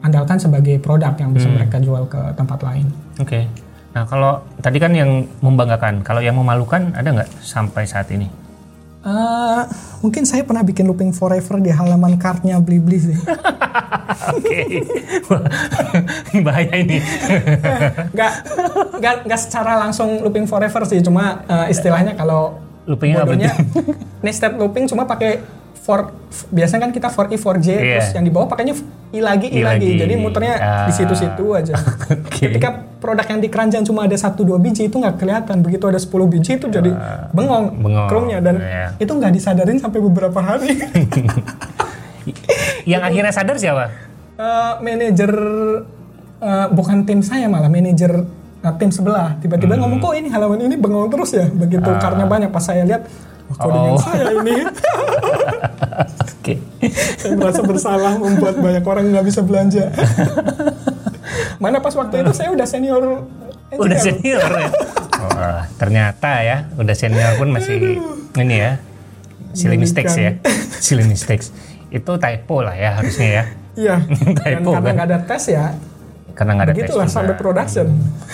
[0.00, 2.88] andalkan sebagai produk yang bisa mereka jual ke tempat lain.
[3.20, 3.44] Oke.
[3.92, 8.26] Nah kalau tadi kan yang membanggakan, kalau yang memalukan ada nggak sampai saat ini?
[9.00, 9.62] Eh,
[10.04, 13.16] mungkin saya pernah bikin looping forever di halaman kartnya Blibli sih.
[14.36, 14.84] Oke.
[16.30, 17.00] Ini bahaya ini.
[18.18, 18.32] Gak,
[19.00, 23.52] gak, gak secara langsung looping forever sih, cuma eh, istilahnya kalau Loopingnya apa bodohnya
[24.24, 25.38] nested looping cuma pakai
[25.72, 26.12] for
[26.48, 27.80] biasanya kan kita for i for j Iya.
[27.96, 28.74] terus yang di bawah pakainya
[29.10, 29.86] i lagi i, I lagi.
[29.86, 29.98] lagi.
[29.98, 30.86] jadi muternya Ah.
[30.86, 31.74] di situ-situ aja.
[32.26, 32.46] Oke.
[32.46, 35.96] Ketika produk yang di keranjang cuma ada satu dua biji itu nggak kelihatan, begitu ada
[35.96, 36.90] 10 biji itu jadi
[37.30, 38.06] bengong, bengong.
[38.06, 38.86] Chrome-nya dan Iya.
[38.98, 40.78] itu nggak disadarin sampai beberapa hari.
[42.84, 43.84] Yang akhirnya sadar siapa?
[44.36, 45.32] Eh, manajer
[46.38, 48.24] eh, bukan tim saya malah manajer
[48.60, 49.84] eh, tim sebelah tiba-tiba Hmm.
[49.84, 53.04] ngomong kok ini halaman ini bengong terus ya begitu karena banyak pas saya lihat
[53.52, 53.98] codingan Oh.
[53.98, 54.54] saya ini
[56.40, 56.54] Oke.
[57.16, 59.90] saya merasa bersalah membuat banyak orang nggak bisa belanja
[61.62, 63.24] mana pas waktu itu saya udah senior
[63.70, 64.66] Udah senior ya.
[65.30, 68.02] Wah, ternyata ya, udah senior pun masih
[68.34, 68.82] ini ya.
[69.52, 70.34] Silly mistakes ya.
[70.82, 71.54] Silly mistakes.
[71.86, 73.44] Itu typo lah ya harusnya ya.
[73.78, 73.96] iya
[74.42, 74.94] dan Typo karena kan?
[74.98, 75.70] nggak ada tes ya
[76.40, 77.16] Karena nggak ada tes begitulah juga.
[77.20, 77.86] sampai production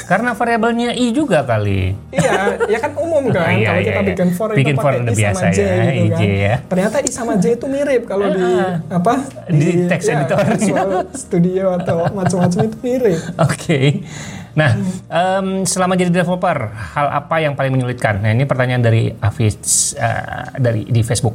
[0.06, 1.90] Karena variabelnya i juga kali.
[2.14, 3.50] Iya, ya kan umum kan.
[3.58, 4.08] Iya, kalau iya, kita iya.
[4.14, 6.30] bikin for itu Bikin for pakai i sama biasa j ya, gitu IJ kan.
[6.30, 6.54] ya.
[6.70, 8.78] Ternyata i sama j itu mirip kalau di Ah.
[8.94, 9.14] apa?
[9.50, 10.38] Di text editor.
[10.54, 13.18] Visual Studio atau macam-macam itu mirip.
[13.50, 14.06] Oke.
[14.54, 14.70] Nah,
[15.10, 18.22] em, selama jadi developer, hal apa yang paling menyulitkan?
[18.22, 19.58] Nah, ini pertanyaan dari Hafiz
[19.98, 21.34] eh, dari di Facebook.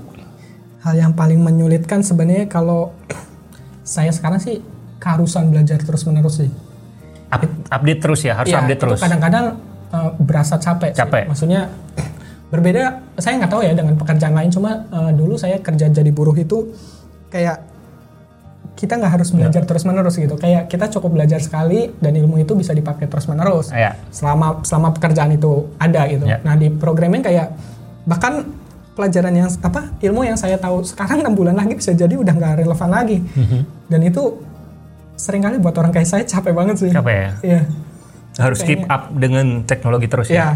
[0.81, 2.95] Hal yang paling menyulitkan sebenarnya kalau
[3.83, 4.63] saya sekarang sih
[5.01, 6.51] keharusan belajar terus-menerus sih.
[7.33, 8.99] Up- update terus ya, harus Iya, update terus.
[9.01, 9.45] kadang-kadang
[9.89, 10.93] uh, berasa capek.
[10.93, 11.01] sih.
[11.01, 11.23] Capek.
[11.25, 11.73] Maksudnya
[12.53, 13.01] berbeda.
[13.17, 14.53] Saya nggak tahu ya dengan pekerjaan lain.
[14.53, 16.75] Cuma uh, dulu saya kerja jadi buruh itu
[17.31, 17.71] kayak
[18.75, 20.35] kita nggak harus belajar terus menerus gitu.
[20.37, 23.69] Kayak kita cukup belajar sekali dan ilmu itu bisa dipakai terus menerus.
[23.71, 23.95] Ya.
[24.11, 26.25] Selama selama pekerjaan itu ada gitu.
[26.27, 26.43] Ya.
[26.43, 27.55] Nah di programming kayak
[28.03, 28.43] bahkan
[28.91, 32.53] pelajaran yang apa ilmu yang saya tahu sekarang enam bulan lagi bisa jadi udah nggak
[32.65, 33.17] relevan lagi.
[33.23, 33.59] Mhm.
[33.87, 34.50] Dan itu
[35.21, 36.89] sering kali buat orang kayak saya capek banget sih.
[36.89, 37.31] Capek ya.
[37.45, 37.61] Iya.
[38.41, 40.33] Harus keep up dengan teknologi terus ya.
[40.33, 40.49] Ya,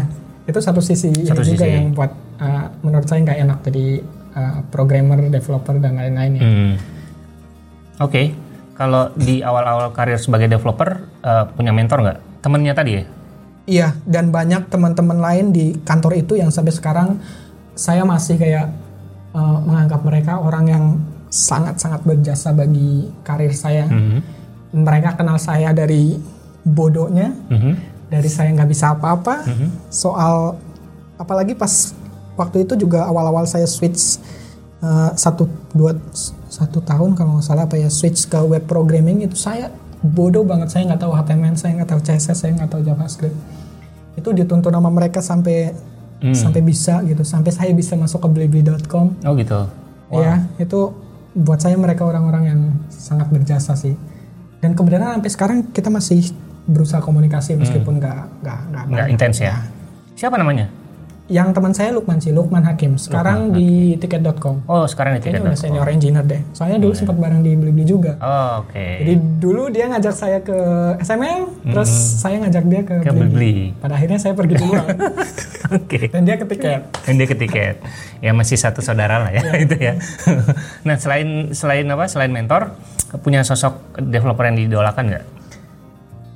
[0.50, 1.76] itu satu sisi Satu ini juga sisi.
[1.78, 2.10] yang buat
[2.42, 3.86] uh, menurut saya nggak enak jadi
[4.34, 6.42] uh, programmer, developer dan lain-lainnya.
[6.42, 6.74] Hmm.
[8.02, 8.34] Oke.
[8.76, 12.44] Kalau di awal-awal karir sebagai developer eh, punya mentor nggak?
[12.44, 13.04] Temennya tadi ya?
[13.64, 17.16] Iya, dan banyak teman-teman lain di kantor itu yang sampai sekarang
[17.72, 18.68] saya masih kayak
[19.32, 20.84] uh, menganggap mereka orang yang
[21.32, 23.88] sangat-sangat berjasa bagi karir saya.
[23.88, 24.35] Mhm.
[24.70, 26.18] Mereka kenal saya dari
[26.62, 27.72] bodohnya, Mhm.
[28.08, 29.46] dari saya nggak bisa apa-apa.
[29.88, 30.58] Soal
[31.16, 31.94] apalagi pas
[32.36, 34.20] waktu itu juga awal-awal saya switch
[34.78, 35.96] uh, satu dua
[36.46, 39.70] satu tahun kalau nggak salah apa ya switch ke web programming itu saya
[40.02, 40.68] bodoh banget.
[40.68, 43.36] Saya nggak tahu HTML saya nggak tahu CSS saya nggak tahu JavaScript.
[44.14, 45.72] Itu dituntun sama mereka sampai
[46.32, 47.22] sampai bisa gitu.
[47.22, 49.68] Sampai saya bisa masuk ke blibli.com Oh gitu.
[50.12, 50.80] ya itu
[51.34, 53.92] buat saya mereka orang-orang yang sangat berjasa sih
[54.66, 56.34] dan kebenaran sampai sekarang kita masih
[56.66, 59.54] berusaha komunikasi meskipun nggak nggak nggak Nggak intens ya.
[60.18, 60.66] Siapa namanya?
[61.26, 62.94] Yang teman saya Lukman sih, Lukman Hakim.
[63.02, 64.62] Sekarang di tiket.com.
[64.70, 65.64] Oh, sekarang di Kayaknya udah tiket.com.
[65.66, 66.40] senior engineer deh.
[66.54, 68.14] Soalnya dulu sempat bareng di Blibli juga.
[68.22, 68.86] Oh, oke.
[69.02, 70.58] Jadi dulu dia ngajak saya ke
[71.02, 71.90] SML, terus
[72.22, 73.26] saya ngajak dia ke, Ke Blibli.
[73.26, 73.54] Blibli.
[73.82, 74.86] Pada akhirnya saya pergi duluan.
[75.66, 76.14] Oke.
[76.14, 76.80] Dan dia ke tiket.
[77.02, 77.82] Dan dia ke tiket.
[78.22, 79.52] Ya masih satu saudara lah ya Iya.
[79.66, 79.94] itu ya.
[80.86, 82.06] nah, selain selain apa?
[82.06, 82.70] Selain mentor,
[83.26, 85.24] punya sosok developer yang didolakan nggak?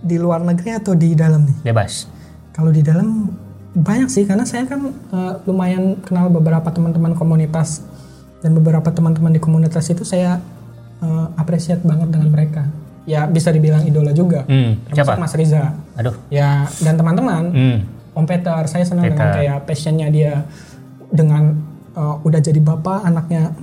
[0.03, 1.57] Di luar negeri atau di dalam nih?
[1.63, 2.11] Bebas.
[2.51, 3.31] Kalau di dalam
[3.71, 7.87] banyak sih karena saya kan eh, lumayan kenal beberapa teman-teman komunitas
[8.43, 10.43] dan beberapa teman-teman di komunitas itu saya
[10.99, 12.67] eh, appreciate banget dengan mereka.
[13.09, 14.45] Ya bisa dibilang idola juga.
[14.45, 15.13] Hmm, Termasuk siapa?
[15.17, 15.65] Mas Riza.
[15.97, 16.15] Aduh.
[16.29, 17.79] Ya dan teman-teman Hmm.
[18.11, 19.39] Om Peter, saya senang dengan Peter.
[19.39, 20.43] kayak passionnya dia
[21.15, 21.55] dengan
[21.95, 23.55] uh, udah jadi bapak, anaknya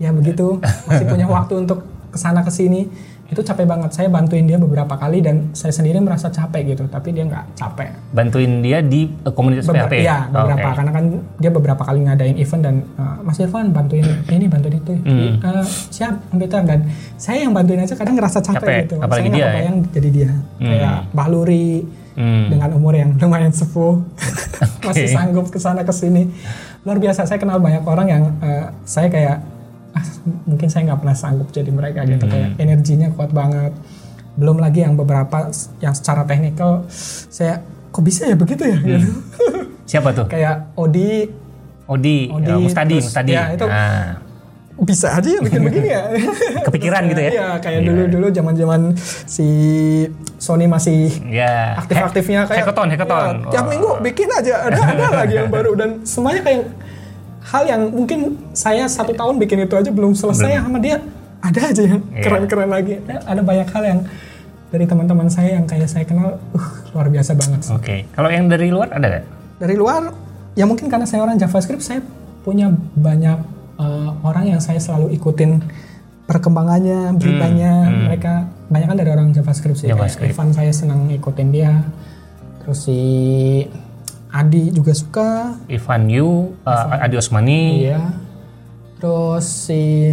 [0.00, 0.56] ya begitu
[0.88, 2.88] masih punya waktu untuk ke sana ke sini
[3.28, 3.92] itu capek banget.
[3.92, 7.92] Saya bantuin dia beberapa kali dan saya sendiri merasa capek gitu, tapi dia nggak capek.
[8.08, 9.94] Bantuin dia di eh, komunitas Beber- PHP.
[10.00, 10.76] Iya beberapa, Oke.
[10.76, 11.04] karena kan
[11.36, 15.36] dia beberapa kali ngadain event dan uh, Mas Irfan bantuin ini bantuin itu, Hmm.
[15.38, 18.96] Uh, siap Om Peter dan saya yang bantuin aja kadang ngerasa capek, Capek, gitu.
[18.98, 19.52] apalagi saya dia nggak ya.
[19.52, 21.70] kebayang jadi dia, kayak Bahluri
[22.18, 22.50] Hmm.
[22.50, 24.02] dengan umur yang lumayan sepuh
[24.82, 26.26] masih sanggup ke sana ke sini
[26.82, 29.38] luar biasa saya kenal banyak orang yang eh, saya kayak
[30.44, 32.32] mungkin saya nggak pernah sanggup jadi mereka gitu Hmm.
[32.32, 33.72] kayak energinya kuat banget
[34.34, 36.86] belum lagi yang beberapa yang secara teknikal
[37.28, 38.88] saya kok bisa ya begitu ya Hmm.
[38.88, 39.08] gitu
[39.90, 40.26] Siapa tuh?
[40.26, 41.26] kayak Odi
[41.86, 43.32] Odi, Odi, ya, Mustadi, terus- Mustadi.
[43.32, 43.64] ya, itu.
[43.64, 44.20] Nah,
[44.78, 46.02] bisa aja ya bikin begini ya
[46.68, 47.30] kepikiran gitu ya?
[47.32, 48.80] Iya kayak dulu dulu zaman zaman
[49.24, 49.48] si
[50.36, 51.74] Sony masih ya.
[51.74, 53.34] aktif-aktifnya kayak hackathon, hackathon.
[53.42, 53.70] ya, tiap Oh.
[53.72, 56.62] minggu bikin aja ada ada lagi yang baru dan semuanya kayak
[57.48, 58.20] hal yang mungkin
[58.52, 61.00] saya satu tahun bikin itu aja belum selesai sama dia
[61.40, 62.22] ada aja yang Iya.
[62.22, 64.00] keren-keren lagi ada, ada banyak hal yang
[64.68, 67.60] dari teman-teman saya yang kayak saya kenal uh, luar biasa banget.
[67.72, 68.04] Oke.
[68.12, 69.24] Kalau yang dari luar ada nggak?
[69.58, 70.12] dari luar
[70.54, 71.98] ya mungkin karena saya orang JavaScript saya
[72.44, 73.38] punya banyak
[73.74, 75.58] uh, orang yang saya selalu ikutin
[76.24, 77.72] perkembangannya beritanya
[78.06, 80.30] mereka banyak kan dari orang JavaScript sih Kayak JavaScript.
[80.30, 81.72] Evan saya senang ngikutin dia
[82.60, 83.00] terus si
[84.28, 85.56] Adi juga suka.
[85.72, 88.12] Ivan Yu, uh, Adi Osmani, iya.
[89.00, 90.12] Terus si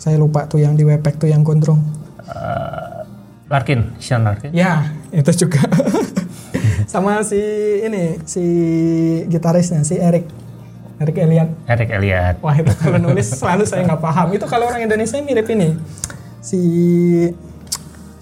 [0.00, 1.82] saya lupa tuh yang di Webpack tuh yang gondrong.
[2.30, 3.02] Uh,
[3.50, 4.54] Larkin, Sean Larkin.
[4.54, 5.66] ya itu juga.
[6.92, 7.38] Sama si
[7.82, 8.44] ini si
[9.26, 10.26] gitarisnya si Eric.
[11.00, 12.36] Eric Elliot Eric Elliot.
[12.44, 14.30] Wah itu kalau nulis selalu saya nggak paham.
[14.36, 15.74] Itu kalau orang Indonesia mirip ini.
[16.40, 16.60] Si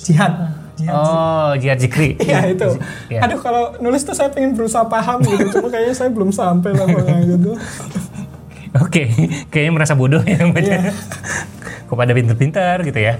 [0.00, 0.57] Jihad.
[0.78, 0.94] Jihad.
[0.94, 2.14] Oh, Jihad Zikri.
[2.22, 2.70] Iya itu.
[3.10, 3.26] Iya.
[3.26, 5.58] Aduh kalau nulis tuh saya pengen berusaha paham gitu.
[5.58, 7.52] Cuma kayaknya saya belum sampai levelnya gitu.
[8.84, 9.10] Oke,
[9.50, 10.62] kayaknya merasa bodoh ya baca.
[10.62, 10.92] Iya.
[11.88, 13.18] Kok pada pinter-pinter gitu ya.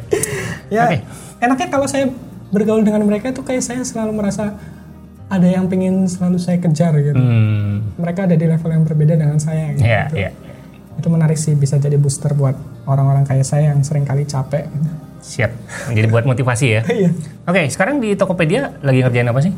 [0.71, 0.97] Ya Oke.
[1.41, 2.07] enaknya kalau saya
[2.55, 4.55] bergaul dengan mereka tuh kayak saya selalu merasa
[5.29, 7.17] ada yang pengen selalu saya kejar gitu.
[7.17, 9.77] Hmm, Mereka ada di level yang berbeda dengan saya.
[9.77, 9.85] Gitu.
[9.85, 10.31] ya, ya.
[10.97, 12.57] Itu menarik sih bisa jadi booster buat
[12.89, 14.69] orang-orang kayak saya yang sering kali capek.
[15.23, 15.51] Siap.
[15.93, 16.83] Jadi buat motivasi ya.
[16.99, 17.11] Iya.
[17.49, 19.53] Oke, sekarang di Tokopedia lagi ngerjain apa sih?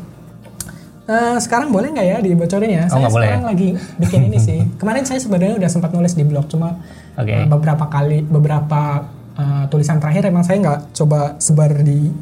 [1.11, 2.85] Eh, sekarang boleh nggak ya dibocorin ya?
[2.87, 3.69] Oh, saya boleh sekarang lagi
[3.99, 4.59] bikin ini sih.
[4.81, 6.79] Kemarin saya sebenarnya udah sempat nulis di blog, cuma
[7.19, 7.33] Oke.
[7.33, 12.13] eh, beberapa kali, beberapa eh, tulisan terakhir emang saya nggak coba sebar di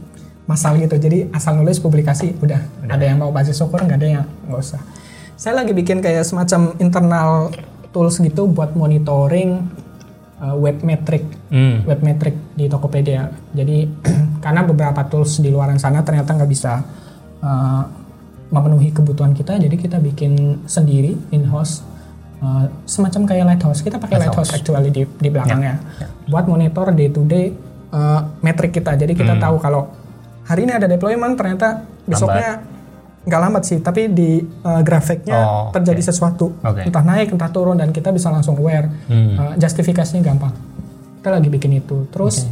[0.49, 0.97] masal gitu.
[0.97, 2.87] Jadi asal nulis publikasi, udah.
[2.89, 4.81] Ada yang mau baca syukur, nggak ada yang nggak usah.
[5.37, 7.53] Saya lagi bikin kayak semacam internal
[7.93, 9.69] tools gitu buat monitoring
[10.39, 11.83] eh, web metric Hmm.
[11.83, 13.27] web metric di Tokopedia.
[13.51, 13.89] Jadi
[14.43, 16.79] karena beberapa tools di luaran sana ternyata nggak bisa
[17.41, 17.83] uh,
[18.49, 21.85] memenuhi kebutuhan kita, jadi kita bikin sendiri in house
[22.87, 23.83] semacam kayak lighthouse.
[23.83, 25.75] Kita pakai lighthouse, actually di, di belakangnya
[26.25, 27.51] buat monitor day to day
[27.91, 28.95] uh, metric kita.
[28.95, 29.43] Jadi kita Hmm.
[29.43, 29.91] tahu kalau
[30.47, 32.63] hari ini ada deployment ternyata besoknya
[33.27, 36.87] nggak lambat sih, tapi di uh, grafiknya Oh, terjadi sesuatu Oke.
[36.87, 38.87] entah naik entah turun dan kita bisa langsung aware.
[39.11, 39.35] Hmm.
[39.35, 40.55] Uh, justifikasinya gampang.
[41.19, 42.07] Kita lagi bikin itu.
[42.09, 42.47] Terus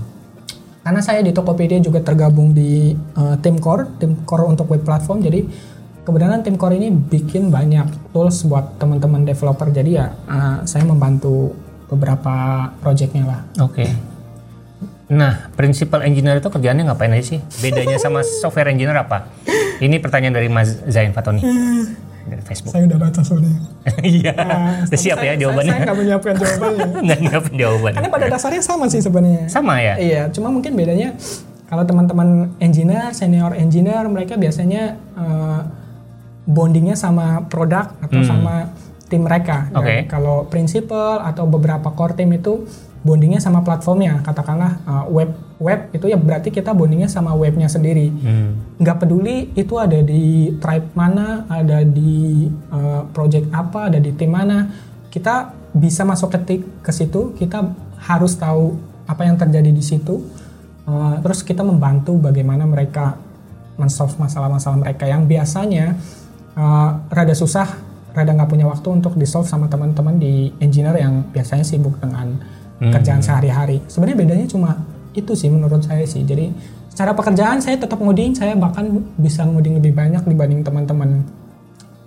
[0.83, 5.23] karena saya di Tokopedia juga tergabung di uh, tim core, tim core untuk web platform.
[5.23, 5.47] Jadi
[6.03, 9.71] kebetulan tim core ini bikin banyak tools buat teman-teman developer.
[9.71, 11.55] Jadi ya uh, saya membantu
[11.87, 13.41] beberapa projectnya lah.
[13.63, 13.87] Oke.
[15.07, 17.39] Nah, principal engineer itu kerjaannya ngapain aja sih?
[17.57, 19.31] Bedanya sama software engineer apa?
[19.77, 21.39] Ini pertanyaan dari Mas Zain Fatoni
[22.27, 22.75] dari Facebook.
[22.75, 23.55] Saya udah baca soalnya.
[24.03, 25.71] Iya, Nah, udah siap saya- ya jawabannya.
[25.71, 26.87] Saya, saya nggak menyiapkan jawabannya.
[26.99, 27.91] Nggak nggak jawaban.
[27.95, 29.43] Karena pada dasarnya sama sih sebenarnya.
[29.47, 29.95] Sama ya?
[29.95, 31.15] Iya, cuma mungkin bedanya
[31.65, 35.59] kalau teman-teman engineer, senior engineer, mereka biasanya eh,
[36.43, 39.71] bondingnya sama produk atau sama tim mereka.
[39.71, 39.79] Hmm.
[39.79, 39.95] Oke.
[40.05, 42.67] Kalau principal atau beberapa core team itu
[43.07, 48.11] bondingnya sama platformnya, katakanlah eh, web web itu ya berarti kita bondingnya sama webnya sendiri.
[48.11, 48.77] Hmm.
[48.77, 54.29] Nggak peduli itu ada di tribe mana, ada di uh, project apa, ada di tim
[54.29, 54.69] mana,
[55.09, 57.33] kita bisa masuk ke ke situ.
[57.39, 57.73] Kita
[58.05, 58.77] harus tahu
[59.09, 60.21] apa yang terjadi di situ.
[60.87, 63.19] Uh, terus kita membantu bagaimana mereka
[63.75, 65.97] mensolve masalah-masalah mereka yang biasanya
[66.53, 67.67] uh, rada susah,
[68.13, 72.39] rada nggak punya waktu untuk di solve sama teman-teman di engineer yang biasanya sibuk dengan
[72.77, 72.93] Hmm.
[72.93, 73.81] kerjaan sehari-hari.
[73.89, 74.77] Sebenarnya bedanya cuma
[75.17, 76.21] itu sih menurut saya sih.
[76.21, 76.53] Jadi
[76.93, 81.25] secara pekerjaan saya tetap ngoding, saya bahkan bisa ngoding lebih banyak dibanding teman-teman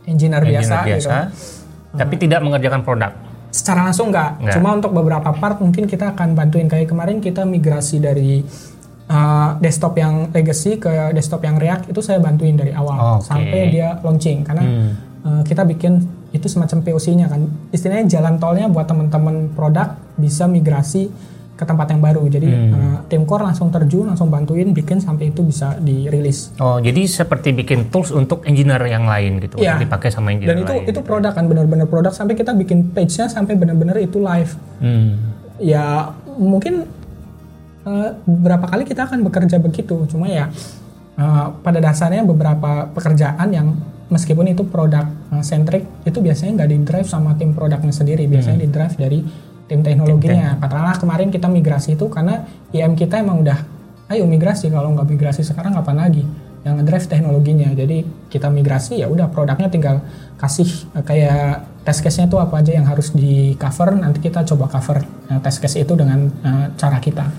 [0.06, 1.98] engineer, Engineer biasa, biasa, gitu.
[1.98, 3.12] tapi tidak mengerjakan produk.
[3.50, 7.98] Secara langsung nggak, cuma untuk beberapa part mungkin kita akan bantuin kayak kemarin kita migrasi
[7.98, 8.46] dari
[9.10, 13.26] uh, desktop yang legacy ke desktop yang React itu saya bantuin dari awal Oke.
[13.26, 14.90] sampai dia launching karena Hmm.
[15.26, 15.98] uh, kita bikin
[16.30, 17.46] itu semacam POC-nya kan.
[17.70, 21.10] Istilahnya jalan tolnya buat teman-teman produk bisa migrasi
[21.54, 22.24] ke tempat yang baru.
[22.24, 22.72] Jadi Hmm.
[22.72, 26.56] uh, tim core langsung terjun, langsung bantuin bikin sampai itu bisa dirilis.
[26.56, 30.64] Oh, jadi seperti bikin tools untuk engineer yang lain gitu, untuk dipakai sama engineer Dan
[30.64, 30.88] itu lain.
[30.88, 34.56] itu produk kan benar-benar produk sampai kita bikin page-nya sampai benar-benar itu live.
[34.80, 35.36] Hmm.
[35.60, 36.88] Ya mungkin
[37.84, 40.08] uh, beberapa kali kita akan bekerja begitu.
[40.08, 40.48] Cuma ya
[41.20, 43.76] uh, pada dasarnya beberapa pekerjaan yang
[44.10, 48.26] meskipun itu produk uh, centric itu biasanya nggak di drive sama tim produknya sendiri.
[48.26, 49.18] Biasanya di drive dari
[49.70, 50.58] tim teknologinya.
[50.58, 52.44] Katakanlah kemarin kita migrasi itu karena
[52.74, 53.58] IM kita emang udah
[54.10, 56.24] ayo migrasi kalau nggak migrasi sekarang kapan lagi
[56.60, 60.04] yang drive teknologinya jadi kita migrasi ya udah produknya tinggal
[60.36, 64.68] kasih uh, kayak test case-nya itu apa aja yang harus di cover nanti kita coba
[64.68, 65.00] cover
[65.32, 67.32] uh, test case itu dengan uh, cara kita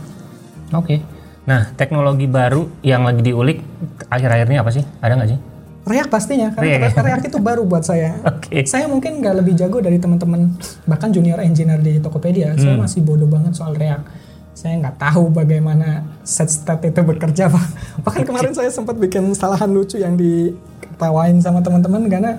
[0.72, 1.04] Oke.
[1.44, 3.60] Nah, teknologi baru yang lagi diulik
[4.08, 4.84] akhir-akhir ini apa sih?
[5.04, 5.40] Ada nggak sih?
[5.82, 8.14] React pastinya karena React, React itu baru buat saya.
[8.30, 8.70] Oke.
[8.70, 10.54] saya mungkin nggak lebih jago dari teman-teman
[10.86, 12.54] bahkan junior engineer di Tokopedia.
[12.54, 12.86] Saya Hmm.
[12.86, 14.06] masih bodoh banget soal React.
[14.54, 17.66] Saya nggak tahu bagaimana set state itu bekerja Pak.
[18.06, 22.32] bahkan kemarin saya sempat bikin kesalahan lucu yang diketawain sama teman-teman karena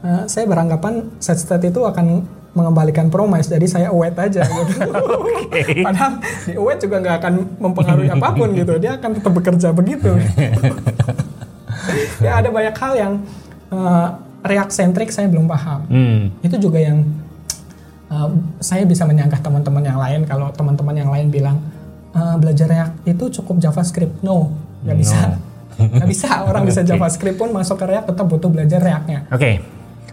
[0.00, 2.24] uh, saya beranggapan set state itu akan
[2.56, 3.52] mengembalikan promise.
[3.52, 4.88] Jadi saya await aja gitu.
[5.84, 6.12] padahal
[6.48, 8.72] di await juga nggak akan mempengaruhi apa pun gitu.
[8.80, 10.16] Dia akan tetap bekerja begitu
[12.24, 13.12] ya ada banyak hal yang
[13.70, 14.08] uh,
[14.42, 16.30] React centric saya belum paham Hmm.
[16.40, 17.02] itu juga yang
[18.08, 21.56] uh, saya bisa menyanggah teman-teman yang lain kalau teman-teman yang lain bilang
[22.14, 24.54] "Uh, belajar React itu cukup JavaScript no
[24.86, 25.18] nggak bisa
[25.96, 26.80] nggak bisa orang bisa.
[26.88, 29.60] JavaScript pun masuk ke React tetap butuh belajar Reactnya Oke.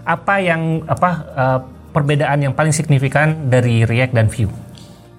[0.03, 1.59] Apa yang apa eh,
[1.95, 4.51] perbedaan yang paling signifikan dari React dan Vue?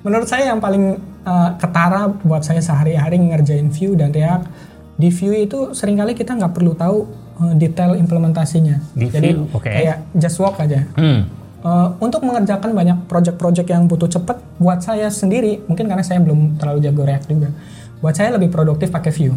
[0.05, 4.45] menurut saya yang paling uh, ketara buat saya sehari-hari ngerjain Vue dan React
[4.95, 6.99] di Vue itu sering kali kita nggak perlu tahu
[7.43, 9.67] uh, detail implementasinya Di jadi oke.
[9.67, 11.27] kayak just walk aja Hmm.
[11.65, 16.61] Uh, untuk mengerjakan banyak project-project yang butuh cepat, buat saya sendiri, mungkin karena saya belum
[16.61, 17.49] terlalu jago React juga,
[18.05, 19.33] buat saya lebih produktif pakai Vue.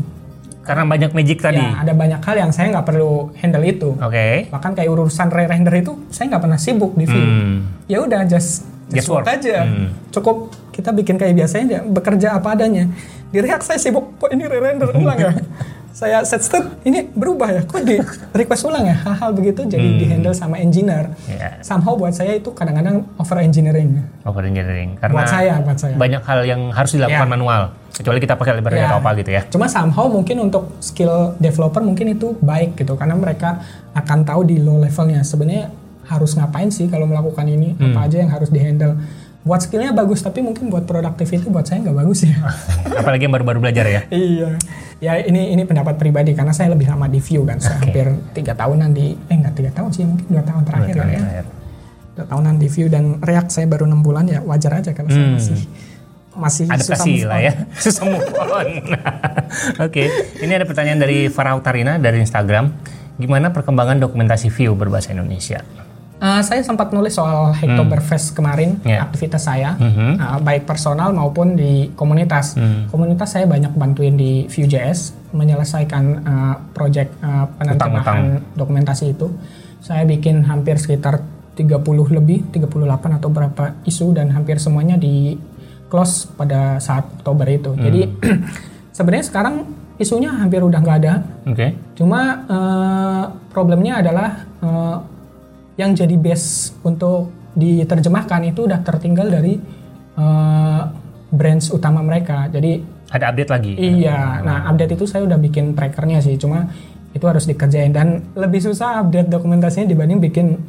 [0.60, 1.56] Karena banyak magic tadi.
[1.56, 3.96] Ya, ada banyak hal yang saya nggak perlu handle itu.
[3.96, 4.52] Oke.
[4.52, 7.16] Bahkan kayak urusan re-render itu, saya nggak pernah sibuk di Vue.
[7.16, 7.58] Hmm.
[7.88, 9.36] Ya udah, just, Just just work work.
[9.36, 9.58] aja.
[9.64, 9.88] Hmm.
[10.10, 10.38] Cukup
[10.72, 12.88] kita bikin kayak biasanya, aja, bekerja apa adanya.
[13.28, 15.32] Di React saya sibuk, kok ini re-render ulang ya?
[15.92, 17.62] saya set state, ini berubah ya?
[17.66, 17.98] Kok di
[18.32, 18.96] request ulang ya?
[19.02, 19.98] Hal-hal begitu jadi Hmm.
[19.98, 21.58] di handle sama engineer Ya.
[21.60, 24.94] somehow buat saya itu kadang-kadang over engineering Over engineering.
[24.96, 27.34] Karena buat saya buat saya banyak hal yang harus dilakukan Ya.
[27.34, 27.62] manual.
[27.90, 28.88] Kecuali kita pakai library Ya.
[28.88, 29.42] atau apa gitu ya.
[29.50, 34.62] cuma somehow mungkin untuk skill developer mungkin itu baik gitu karena mereka akan tahu di
[34.62, 35.74] low levelnya sebenarnya
[36.08, 37.72] harus ngapain sih kalau melakukan ini?
[37.74, 37.92] Hmm.
[37.92, 38.96] apa aja yang harus dihandle?
[39.44, 42.36] Buat skillnya bagus tapi mungkin buat productivity buat saya nggak bagus ya.
[43.00, 44.02] Apalagi yang baru-baru belajar ya.
[44.10, 44.60] iya.
[44.98, 48.52] Ya ini ini pendapat pribadi karena saya lebih lama di Vue kan saya hampir tiga
[48.52, 51.46] tahunan di eh nggak tiga tahun sih mungkin dua tahun terakhir Dua tahun ya terakhir.
[52.12, 55.22] dua tahunan di Vue dan React saya baru enam bulan ya wajar aja karena saya
[55.22, 55.36] Hmm.
[55.38, 55.58] masih
[56.34, 57.54] masih susah adaptasi lah ya.
[57.86, 58.68] susah move on.
[59.86, 60.04] Oke
[60.38, 62.74] ini ada pertanyaan dari Farah Utarina dari Instagram.
[63.16, 65.62] Gimana perkembangan dokumentasi Vue berbahasa Indonesia
[66.18, 69.06] Uh, saya sempat nulis soal Hacktoberfest kemarin Ya.
[69.06, 70.18] aktivitas saya Mhm.
[70.18, 72.58] uh, baik personal maupun di komunitas.
[72.58, 72.90] Hmm.
[72.90, 79.30] Komunitas saya banyak bantuin di Vue.js menyelesaikan uh, project uh, penerjemahan dokumentasi itu.
[79.78, 81.22] Saya bikin hampir sekitar
[81.54, 85.38] 30 lebih, 38 atau berapa isu dan hampir semuanya di
[85.88, 87.74] close pada saat Oktober itu.
[87.74, 88.10] Jadi
[88.98, 89.56] sebenarnya sekarang
[89.98, 91.14] isunya hampir udah nggak ada.
[91.44, 94.30] oke Cuma eh, problemnya adalah
[94.62, 94.98] eh,
[95.78, 99.58] yang jadi base untuk diterjemahkan itu udah tertinggal dari
[100.14, 100.82] eh,
[101.30, 102.50] branch utama mereka.
[102.50, 106.36] Jadi ada update lagi iya, nah update itu saya udah bikin trackernya sih.
[106.36, 106.68] Cuma
[107.16, 110.60] itu harus dikerjain dan lebih susah update dokumentasinya dibanding bikin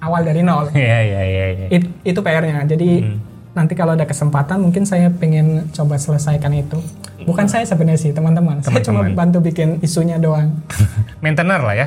[0.00, 0.66] awal dari nol.
[0.76, 1.66] iya iya iya iya.
[1.70, 2.66] It- itu PR-nya.
[2.66, 3.18] Jadi Hmm.
[3.50, 6.78] nanti kalau ada kesempatan mungkin saya pengen coba selesaikan itu.
[7.20, 8.64] Bukan saya sebenarnya sih, teman-teman.
[8.64, 10.56] Saya cuma bantu bikin isunya doang.
[11.24, 11.86] Maintainer lah ya.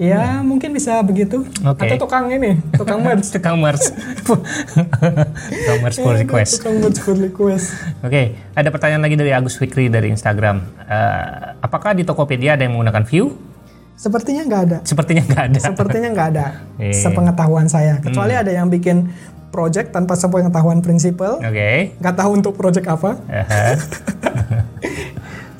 [0.00, 1.44] Ya, mungkin bisa begitu.
[1.62, 1.84] Oke.
[1.84, 3.28] Atau tukang ini, tukang merch.
[3.36, 3.84] Tukang merch.
[5.52, 6.52] Tukang merch pull request.
[6.58, 7.76] Tukang merch pull request.
[8.00, 10.64] Oke, ada pertanyaan lagi dari Agus Fikri dari Instagram.
[10.88, 13.36] Eh, apakah di Tokopedia ada yang menggunakan view?
[13.92, 14.78] Sepertinya nggak ada.
[14.82, 15.58] Sepertinya nggak ada.
[15.60, 16.46] Sepertinya nggak ada.
[16.82, 16.98] Iya.
[16.98, 18.02] Sepengetahuan saya.
[18.02, 19.12] Kecuali ada yang bikin
[19.54, 21.38] project tanpa sepengetahuan prinsipal.
[21.38, 21.94] Oke.
[22.00, 23.20] Nggak tahu untuk project apa.
[23.28, 23.78] Aha.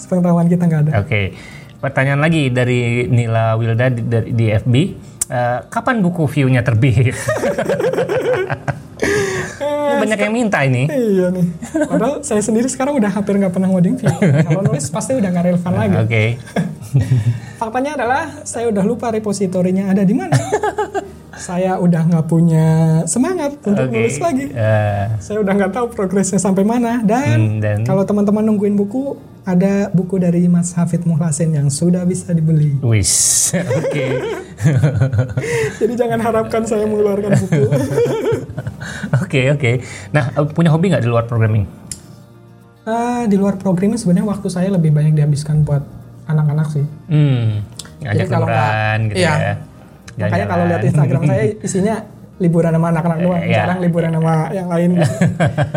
[0.00, 0.92] Sepengetahuan kita nggak ada.
[1.04, 1.36] Oke.
[1.82, 4.74] Pertanyaan lagi dari Nila Wilda di, dari- di FB.
[5.24, 7.10] Eh, kapan buku view-nya terbit?
[9.92, 10.86] Banyak yang minta ini.
[10.86, 11.46] Iya nih.
[11.88, 14.10] Padahal saya sendiri sekarang udah hampir nggak pernah ngoding view.
[14.14, 15.96] Kalau nulis pasti udah nggak relevan lagi.
[15.96, 16.24] Oke.
[17.56, 20.34] Faktanya adalah saya udah lupa repositorinya ada di mana.
[21.32, 22.66] saya udah nggak punya
[23.04, 23.94] semangat untuk Oke.
[23.96, 24.46] nulis lagi.
[24.52, 27.00] Eh, Saya udah nggak tahu progresnya sampai mana.
[27.00, 32.06] Dan Hmm, dan- kalau teman-teman nungguin buku, ada buku dari Mas Hafid Muhlasin yang sudah
[32.06, 32.78] bisa dibeli.
[32.82, 33.50] wis.
[33.80, 34.06] Oke.
[35.82, 37.62] Jadi jangan harapkan saya mengeluarkan buku.
[39.22, 39.72] Oke, oke.
[40.10, 41.68] Nah, eh, punya hobi nggak di luar programming?
[42.82, 45.84] Ah, di luar programming sebenarnya waktu saya lebih banyak dihabiskan buat
[46.26, 46.84] anak-anak sih.
[47.12, 47.62] Hmm.
[48.02, 49.34] Ngajak kalau nggak- liburan gitu iya.
[49.36, 49.54] ya.
[50.18, 50.82] Makanya kalau lihat.
[50.82, 51.94] Instagram saya isinya
[52.42, 53.54] liburan sama anak-anak doang, Iya.
[53.62, 55.14] jarang liburan sama yang lain gitu.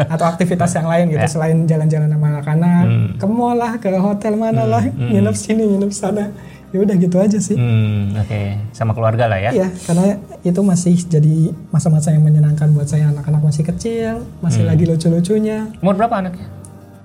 [0.09, 2.83] Atau aktivitas yang lain gitu selain jalan-jalan sama anak-anak,
[3.21, 6.33] ke mall lah, ke hotel mana lah, nginep sini, nginep sana.
[6.73, 7.55] Ya udah gitu aja sih.
[7.55, 8.41] Hmm, oke.
[8.75, 9.55] Sama keluarga lah ya.
[9.55, 13.13] Iya, karena itu masih jadi masa-masa yang menyenangkan buat saya.
[13.15, 15.71] Anak-anak masih kecil, masih lagi lucu-lucunya.
[15.79, 16.51] Umur berapa anaknya?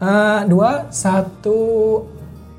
[0.01, 1.61] Eh, dua, satu,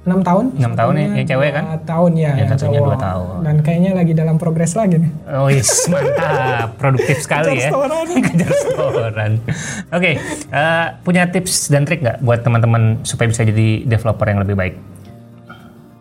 [0.01, 0.45] enam tahun.
[0.57, 1.63] Enam tahun ya, yang cewek kan?
[1.85, 2.89] tahun ya, Yang yang satunya cowok.
[2.89, 3.35] dua tahun.
[3.45, 5.11] Dan kayaknya lagi dalam progres lagi nih.
[5.29, 6.69] Oh yes, mantap.
[6.81, 7.69] Produktif sekali ya.
[8.25, 9.31] Kejar setoran.
[9.45, 9.93] Kejar.
[9.93, 10.11] Oke,
[10.49, 14.73] eh, punya tips dan trik nggak buat teman-teman supaya bisa jadi developer yang lebih baik?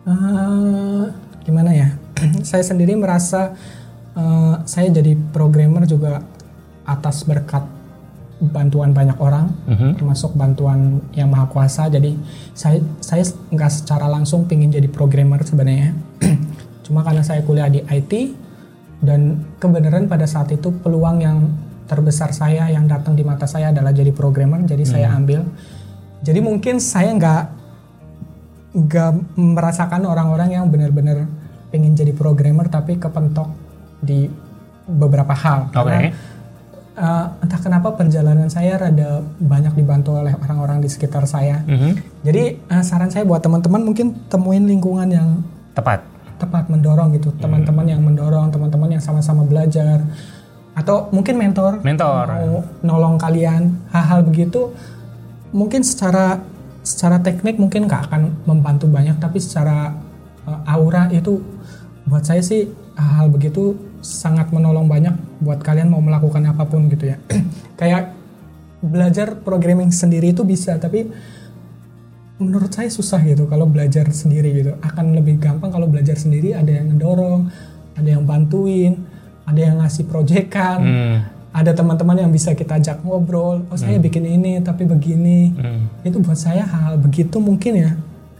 [0.09, 1.03] Eh,
[1.45, 1.87] gimana ya?
[2.49, 3.53] saya sendiri merasa
[4.17, 6.25] eh, saya jadi programmer juga
[6.89, 7.61] atas berkat
[8.41, 10.01] bantuan banyak orang, Mhm.
[10.01, 11.85] termasuk bantuan yang maha kuasa.
[11.93, 12.17] Jadi
[12.57, 13.21] saya saya
[13.53, 15.93] nggak secara langsung pingin jadi programmer sebenarnya.
[16.85, 18.33] Cuma karena saya kuliah di IT
[19.05, 21.37] dan kebenaran pada saat itu peluang yang
[21.85, 25.45] terbesar saya yang datang di mata saya adalah jadi programmer, jadi saya ambil.
[26.25, 27.43] Jadi mungkin saya nggak
[28.71, 31.27] nggak merasakan orang-orang yang benar-benar
[31.69, 33.51] pengen jadi programmer tapi kepentok
[33.99, 34.31] di
[34.87, 35.69] beberapa hal.
[35.75, 36.11] Karena
[36.97, 41.63] eh, entah kenapa perjalanan saya rada banyak dibantu oleh orang-orang di sekitar saya.
[41.63, 42.23] Mhm.
[42.25, 45.29] Jadi eh, saran saya buat teman-teman mungkin temuin lingkungan yang
[45.71, 46.03] Tepat.
[46.35, 50.01] tepat mendorong gitu, teman-teman yang mendorong, teman-teman yang sama-sama belajar
[50.71, 52.25] atau mungkin mentor Mentor.
[52.31, 54.71] mau nolong kalian hal-hal begitu
[55.51, 56.39] mungkin secara
[56.81, 59.91] secara teknik mungkin nggak akan membantu banyak tapi secara
[60.47, 61.43] uh, aura itu
[62.07, 67.13] buat saya sih hal-hal begitu sangat menolong banyak buat kalian mau melakukan apa pun gitu
[67.13, 67.17] ya.
[67.79, 68.13] Kayak
[68.81, 71.05] belajar programming sendiri itu bisa tapi
[72.41, 74.73] menurut saya susah gitu kalau belajar sendiri gitu.
[74.81, 77.47] Akan lebih gampang kalau belajar sendiri ada yang ngedorong
[77.93, 78.97] ada yang bantuin
[79.45, 81.17] ada yang ngasih proyekan Hmm.
[81.51, 85.51] ada teman-teman yang bisa kita ajak ngobrol oh saya bikin ini tapi begini.
[85.53, 85.85] Hmm.
[86.01, 87.91] itu buat saya hal begitu mungkin ya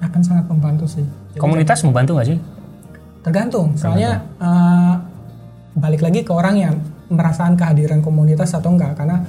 [0.02, 1.06] akan sangat membantu sih.
[1.06, 2.40] Jadi Komunitas membantu nggak sih?
[3.22, 3.78] tergantung.
[3.78, 4.94] Soalnya eh,
[5.74, 6.76] balik lagi ke orang yang
[7.08, 9.24] merasakan kehadiran komunitas atau enggak karena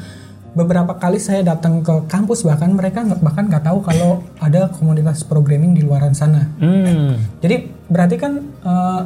[0.52, 5.72] beberapa kali saya datang ke kampus bahkan mereka bahkan nggak tahu kalau ada komunitas programming
[5.72, 7.16] di luaran sana Hmm.
[7.40, 9.02] jadi berarti kan eh,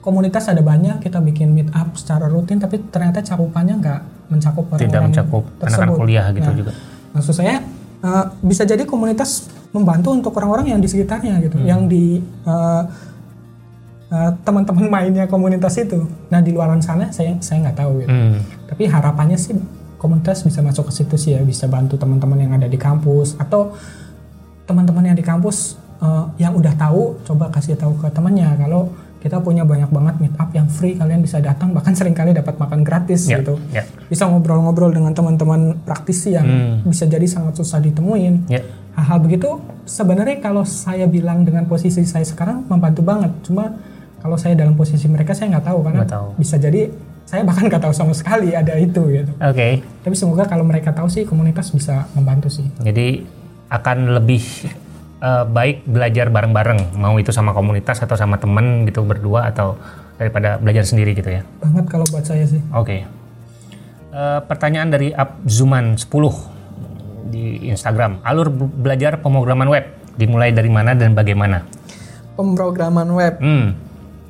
[0.00, 4.76] komunitas ada banyak kita bikin meet up secara rutin tapi ternyata cakupannya nggak mencakup Tidak
[4.76, 5.96] orang-orang mencakup anak-anak tersebut.
[5.96, 6.72] kuliah gitu Nah, juga.
[7.10, 7.54] Maksud saya
[8.00, 11.66] eh, bisa jadi komunitas membantu untuk orang-orang yang di sekitarnya gitu, Hmm.
[11.66, 12.82] yang di eh,
[14.06, 16.04] eh, teman-teman mainnya komunitas itu.
[16.28, 18.10] Nah di luaran sana saya saya nggak tahu gitu.
[18.10, 18.38] Hmm.
[18.66, 19.54] Tapi harapannya sih
[19.96, 23.72] komunitas bisa masuk ke situ sih ya, bisa bantu teman-teman yang ada di kampus atau
[24.64, 28.88] teman-teman yang di kampus eh, yang udah tahu coba kasih tahu ke temannya kalau
[29.20, 32.60] kita punya banyak banget meet up yang free kalian bisa datang bahkan sering kali dapat
[32.60, 33.80] makan gratis Ya, gitu ya.
[34.04, 36.84] bisa ngobrol-ngobrol dengan teman-teman praktisi yang Hmm.
[36.84, 38.60] bisa jadi sangat susah ditemuin Ya.
[38.92, 39.48] hal-hal begitu
[39.84, 43.72] sebenarnya kalau saya bilang dengan posisi saya sekarang membantu banget cuma
[44.24, 46.28] kalau saya dalam posisi mereka saya nggak tahu karena Nggak tahu.
[46.34, 46.88] bisa jadi
[47.24, 49.84] saya bahkan nggak tahu sama sekali ada itu gitu Oke.
[50.00, 53.20] tapi semoga kalau mereka tahu sih komunitas bisa membantu sih Jadi
[53.68, 54.40] akan lebih
[55.20, 59.76] eh, baik belajar bareng-bareng, mau itu sama komunitas atau sama temen gitu berdua atau
[60.14, 61.42] daripada belajar sendiri gitu ya.
[61.58, 63.04] banget kalau buat saya sih Oke.
[64.08, 66.54] Eh, pertanyaan dari Abzuman 10.
[67.26, 68.22] di Instagram.
[68.22, 71.66] Alur belajar pemrograman web dimulai dari mana dan bagaimana?
[72.32, 73.34] Pemrograman web.
[73.42, 73.74] Hmm.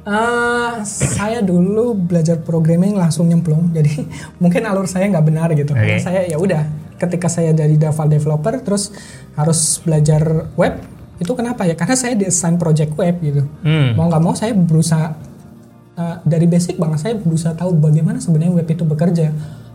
[0.05, 4.05] Uh, saya dulu belajar programming langsung nyemplung, jadi
[4.37, 5.73] mungkin alur saya nggak benar gitu.
[5.73, 5.97] Okay.
[5.97, 6.69] Saya ya udah,
[7.01, 8.93] ketika saya jadi Java developer, terus
[9.33, 10.77] harus belajar web,
[11.17, 11.73] itu kenapa ya?
[11.73, 13.49] Karena saya desain project web gitu.
[13.65, 13.97] Hmm.
[13.97, 15.17] Mau nggak mau saya berusaha
[15.97, 19.33] uh, dari basic banget saya berusaha tahu bagaimana sebenarnya web itu bekerja.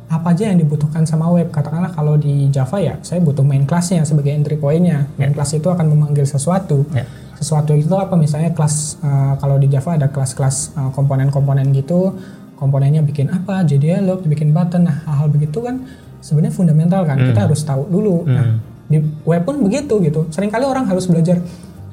[0.09, 1.53] Apa aja yang dibutuhkan sama web?
[1.53, 5.05] Katakanlah kalau di Java ya, saya butuh main classnya sebagai entry point-nya.
[5.21, 6.81] Main class itu akan memanggil sesuatu.
[6.89, 7.05] Ya.
[7.37, 8.17] Sesuatu itu apa?
[8.17, 12.17] Misalnya kelas uh, kalau di Java ada kelas-kelas uh, komponen-komponen gitu.
[12.57, 13.61] Komponennya bikin apa?
[13.63, 14.89] Jadi loop, bikin button.
[14.89, 15.85] Nah, hal-hal begitu kan
[16.19, 17.21] sebenarnya fundamental kan.
[17.21, 18.25] Kita harus tahu dulu.
[18.25, 18.57] Nah,
[18.89, 18.97] di
[19.29, 20.25] web pun begitu gitu.
[20.33, 21.37] Seringkali orang harus belajar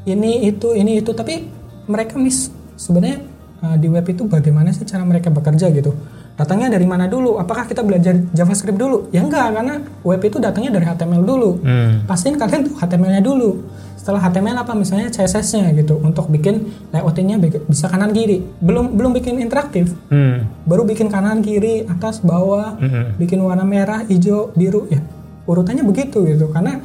[0.08, 1.50] ini itu ini itu tapi
[1.90, 2.48] mereka miss
[2.78, 3.20] sebenarnya
[3.60, 5.92] uh, di web itu bagaimana sih cara mereka bekerja gitu.
[6.36, 7.40] Datangnya dari mana dulu?
[7.40, 9.08] Apakah kita belajar JavaScript dulu?
[9.08, 11.50] Ya enggak, karena web itu datangnya dari HTML dulu.
[11.64, 12.04] Hmm.
[12.04, 13.64] Pastiin kalian tuh HTML-nya dulu.
[13.96, 18.44] Setelah HTML apa misalnya CSS-nya gitu untuk bikin layout-nya bisa kanan kiri.
[18.60, 19.96] Belum belum bikin interaktif.
[20.12, 20.44] Hmm.
[20.68, 23.16] Baru bikin kanan kiri, atas, bawah, Hmm.
[23.16, 25.00] bikin warna merah, hijau, biru ya.
[25.48, 26.52] Urutannya begitu gitu.
[26.52, 26.84] Karena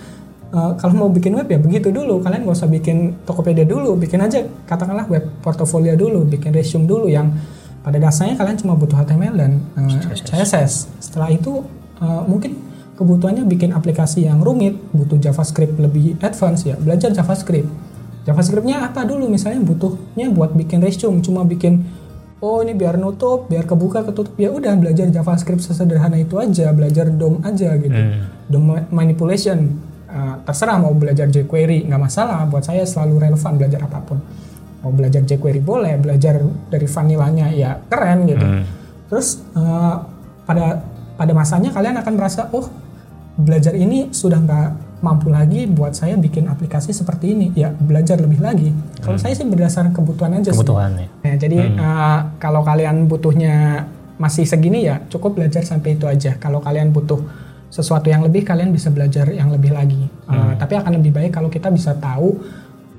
[0.56, 2.24] uh, kalau mau bikin web ya begitu dulu.
[2.24, 7.12] Kalian gak usah bikin Tokopedia dulu, bikin aja katakanlah web portofolio dulu, bikin resume dulu
[7.12, 7.36] yang
[7.82, 10.88] pada dasarnya kalian cuma butuh HTML dan uh, CSS.
[11.02, 11.66] Setelah itu
[11.98, 12.58] uh, mungkin
[12.98, 17.66] kebutuhannya bikin aplikasi yang rumit, butuh JavaScript lebih advance ya, belajar JavaScript.
[18.30, 19.26] JavaScriptnya apa dulu?
[19.26, 21.82] Misalnya butuhnya buat bikin resume, cuma bikin
[22.42, 27.10] oh ini biar nutup, biar kebuka ketutup ya udah belajar JavaScript sesederhana itu aja, belajar
[27.10, 27.98] DOM aja gitu.
[27.98, 28.30] Hmm.
[28.50, 33.88] DOM ma- manipulation Uh, terserah mau belajar jQuery nggak masalah, buat saya selalu relevan belajar
[33.88, 34.20] apa pun.
[34.82, 38.46] Mau belajar jQuery boleh, belajar dari vanilanya ya keren gitu.
[38.46, 38.64] Hmm.
[39.10, 40.02] Terus uh,
[40.46, 40.82] pada
[41.16, 42.66] pada masanya kalian akan merasa oh
[43.38, 44.70] belajar ini sudah nggak
[45.02, 48.70] mampu lagi buat saya bikin aplikasi seperti ini ya belajar lebih lagi.
[49.02, 50.58] Kalau saya sih berdasarkan kebutuhan aja sih.
[50.58, 51.08] Kebutuhan ya.
[51.26, 53.86] Ya, jadi uh, kalau kalian butuhnya
[54.22, 56.38] masih segini ya cukup belajar sampai itu aja.
[56.38, 57.18] Kalau kalian butuh
[57.74, 60.06] sesuatu yang lebih kalian bisa belajar yang lebih lagi.
[60.30, 62.38] Uh, Tapi akan lebih baik kalau kita bisa tahu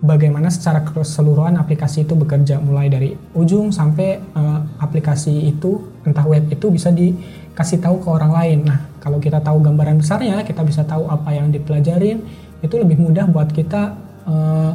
[0.03, 6.51] bagaimana secara keseluruhan aplikasi itu bekerja mulai dari ujung sampai uh, aplikasi itu entah web
[6.51, 8.59] itu bisa dikasih tahu ke orang lain.
[8.67, 12.19] Nah, kalau kita tahu gambaran besarnya, kita bisa tahu apa yang dipelajarin,
[12.61, 13.95] itu lebih mudah buat kita
[14.27, 14.75] uh,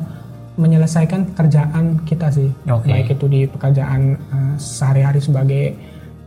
[0.55, 2.49] menyelesaikan pekerjaan kita sih.
[2.71, 2.88] Oke.
[2.88, 5.75] Baik itu di pekerjaan uh, sehari-hari sebagai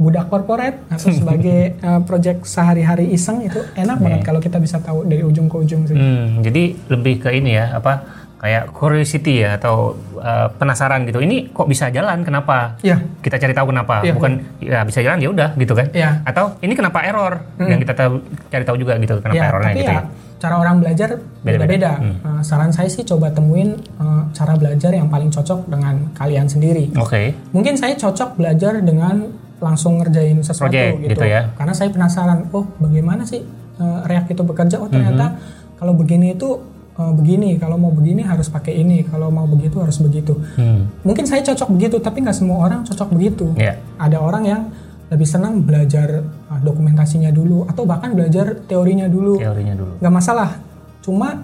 [0.01, 5.09] budak korporat atau sebagai uh, project sehari-hari iseng itu enak banget kalau kita bisa tahu
[5.09, 5.96] dari ujung ke ujung sih.
[5.96, 11.20] Hmm, jadi lebih ke ini ya, apa kayak curiosity ya atau uh, penasaran gitu.
[11.20, 12.24] Ini kok bisa jalan?
[12.24, 12.80] Kenapa?
[12.80, 12.97] Iya.
[13.20, 14.01] Kita cari tahu kenapa.
[14.01, 15.93] Iya, Bukan ya bisa jalan ya udah gitu kan?
[15.93, 16.24] Iya.
[16.24, 17.45] Atau ini kenapa error?
[17.61, 18.12] Yang kita tahu,
[18.49, 20.05] cari tahu juga gitu kenapa Ya, errornya tapi gitu ya, ya.
[20.41, 21.09] cara orang belajar
[21.45, 21.93] Beda-beda.
[21.93, 21.93] beda-beda.
[22.24, 26.88] Uh, saran saya sih coba temuin uh, cara belajar yang paling cocok dengan kalian sendiri.
[26.97, 27.36] Oke.
[27.53, 29.28] Mungkin saya cocok belajar dengan
[29.61, 31.12] langsung ngerjain sesuatu Project gitu.
[31.12, 31.53] gitu ya.
[31.53, 33.45] Karena saya penasaran, oh bagaimana sih
[33.76, 34.80] uh, React itu bekerja?
[34.80, 35.76] Oh ternyata Mhm.
[35.76, 36.57] kalau begini itu
[37.01, 40.36] uh, begini, kalau mau begini harus pakai ini, kalau mau begitu harus begitu.
[40.55, 40.84] Hmm.
[41.01, 43.57] Mungkin saya cocok begitu, tapi nggak semua orang cocok begitu.
[43.57, 43.80] Ya.
[43.96, 44.62] Ada orang yang
[45.09, 49.92] lebih senang belajar uh, dokumentasinya dulu, atau bahkan belajar teorinya dulu Teorinya dulu.
[49.98, 50.61] nggak masalah
[51.01, 51.40] cuma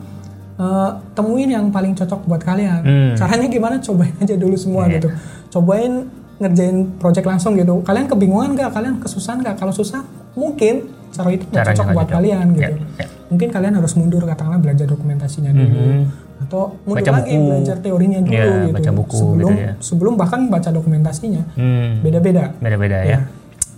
[0.55, 3.13] eh, temuin yang paling cocok buat kalian Hmm.
[3.15, 4.93] caranya gimana cobain aja dulu semua Iya.
[4.95, 5.09] gitu
[5.51, 11.29] cobain ngerjain project langsung gitu kalian kebingungan nggak kalian kesusahan nggak kalau susah mungkin cara
[11.31, 12.17] itu nggak cocok buat cocok.
[12.21, 13.07] kalian gitu Ya, ya.
[13.27, 16.03] Mungkin kalian harus mundur katakanlah belajar dokumentasinya dulu Mhm.
[16.43, 17.47] atau mundur Baca lagi buku.
[17.49, 19.72] belajar teorinya dulu Iya, gitu baca buku sebelum gitu ya.
[19.79, 21.91] sebelum bahkan baca dokumentasinya Hmm.
[22.01, 23.07] beda-beda Beda-beda ya.
[23.09, 23.18] Ya.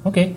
[0.02, 0.36] Oke.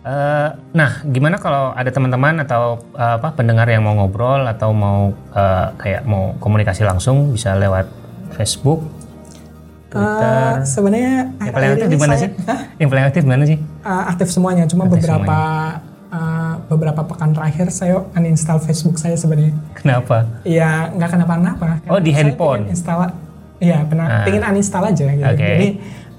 [0.00, 5.12] Eh, nah, gimana kalau ada teman-teman atau eh, apa pendengar yang mau ngobrol atau mau
[5.30, 7.84] eh, kayak mau komunikasi langsung bisa lewat
[8.32, 8.80] Facebook,
[9.86, 10.56] Twitter.
[10.56, 12.30] Eh, sebenarnya yang paling aktif di mana sih?
[12.78, 13.58] Yang paling aktif di mana sih?
[13.80, 15.36] Uh, aktif semuanya, cuma Aktif beberapa
[16.10, 19.54] uh, beberapa pekan terakhir saya uninstall Facebook saya sebenarnya.
[19.72, 20.26] Kenapa?
[20.42, 21.80] Ya nggak kenapa-napa.
[21.86, 22.68] Oh, di Saya handphone?
[22.68, 23.00] Install,
[23.58, 24.22] iya pernah Ah.
[24.22, 25.26] pengen uninstall aja gitu.
[25.26, 25.46] Oke.
[25.46, 25.68] Jadi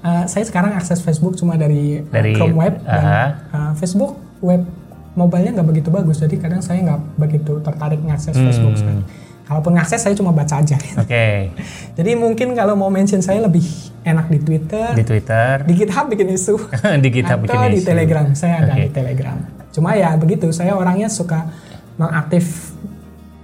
[0.00, 3.24] uh, saya sekarang akses Facebook cuma dari, uh, Dari, Chrome Web dan aha.
[3.50, 4.64] uh, Facebook web
[5.12, 8.48] mobilenya nggak begitu bagus, jadi kadang saya nggak begitu tertarik ngakses Hmm.
[8.48, 8.74] Facebook.
[8.74, 9.04] sekarang.
[9.42, 10.78] Kalaupun ngakses saya cuma baca aja.
[11.02, 11.52] Oke,
[11.92, 13.60] Jadi mungkin kalau mau mention saya lebih
[14.02, 16.56] enak di Twitter, di Twitter, di GitHub bikin isu.
[17.04, 17.86] di GitHub atau bikin di isu.
[17.86, 18.82] Telegram saya ada Oke.
[18.82, 19.36] di Telegram
[19.72, 21.48] cuma ya begitu saya orangnya suka
[21.96, 22.72] mengaktif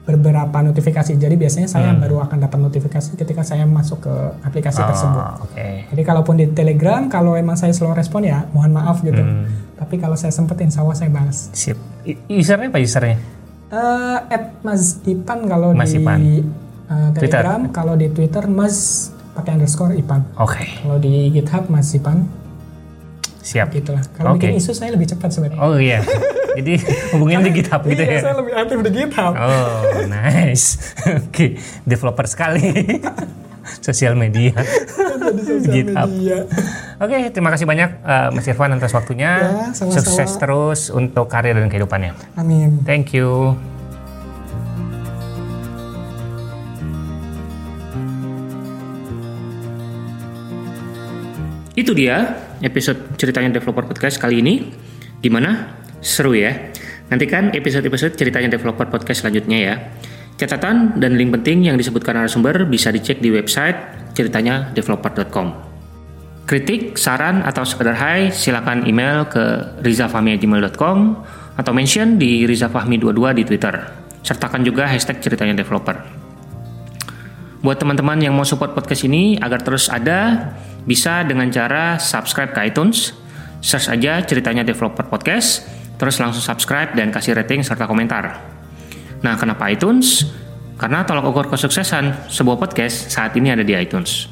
[0.04, 2.00] beberapa notifikasi jadi biasanya saya Hmm.
[2.00, 5.84] baru akan dapat notifikasi ketika saya masuk ke aplikasi tersebut Oh, Oke.
[5.86, 9.44] jadi kalaupun di Telegram kalau emang saya slow respon ya mohon maaf gitu Hmm.
[9.76, 11.76] tapi kalau saya sempetin insya Allah saya balas Sip.
[12.26, 13.20] Usernya apa usernya?
[13.68, 16.18] Uh, at Mas Ipan kalau Mas di Ipan.
[16.88, 17.36] uh, Twitter.
[17.36, 18.76] Telegram, kalau di Twitter Mas
[19.34, 20.24] pakai underscore Ipan.
[20.34, 22.24] Oke, Kalau di GitHub Mas Ipan,
[23.40, 23.70] siap.
[23.70, 24.02] gitulah.
[24.12, 24.46] Kalau Oke.
[24.46, 25.58] bikin isu saya lebih cepat sebenarnya.
[25.58, 26.00] Oh iya.
[26.54, 26.74] Jadi
[27.14, 28.20] hubungin di GitHub gitu Iya, ya.
[28.20, 29.32] saya lebih aktif di GitHub.
[29.32, 30.66] Oh, nice.
[31.26, 32.98] Oke, developer sekali.
[33.84, 34.56] Sosial media.
[35.62, 36.08] GitHub.
[36.98, 39.32] Oke, terima kasih banyak uh, Mas Irfan atas waktunya.
[39.38, 39.92] Ya, sama-sama.
[40.02, 42.16] Sukses terus untuk karir dan kehidupannya.
[42.34, 42.80] Amin.
[42.82, 43.54] Thank you.
[51.78, 54.66] Itu dia episode ceritanya developer podcast kali ini.
[55.22, 55.78] Gimana?
[56.02, 56.74] Seru ya?
[57.06, 59.74] Nantikan episode-episode ceritanya developer podcast selanjutnya ya.
[60.34, 63.78] Catatan dan link penting yang disebutkan narasumber bisa dicek di website
[64.10, 65.54] ceritanya developer.com.
[66.50, 70.98] Kritik, saran, atau sekedar hai, silakan email ke rizafahmi@gmail.com
[71.62, 73.74] atau mention di rizafahmi22 di Twitter.
[74.26, 75.94] Sertakan juga hashtag ceritanya developer.
[77.62, 80.50] Buat teman-teman yang mau support podcast ini agar terus ada,
[80.88, 83.12] bisa dengan cara subscribe ke iTunes,
[83.60, 85.68] search aja ceritanya developer podcast,
[86.00, 88.40] terus langsung subscribe dan kasih rating serta komentar.
[89.20, 90.24] Nah, kenapa iTunes?
[90.80, 94.30] Karena tolak ukur kesuksesan sebuah podcast saat ini ada di iTunes.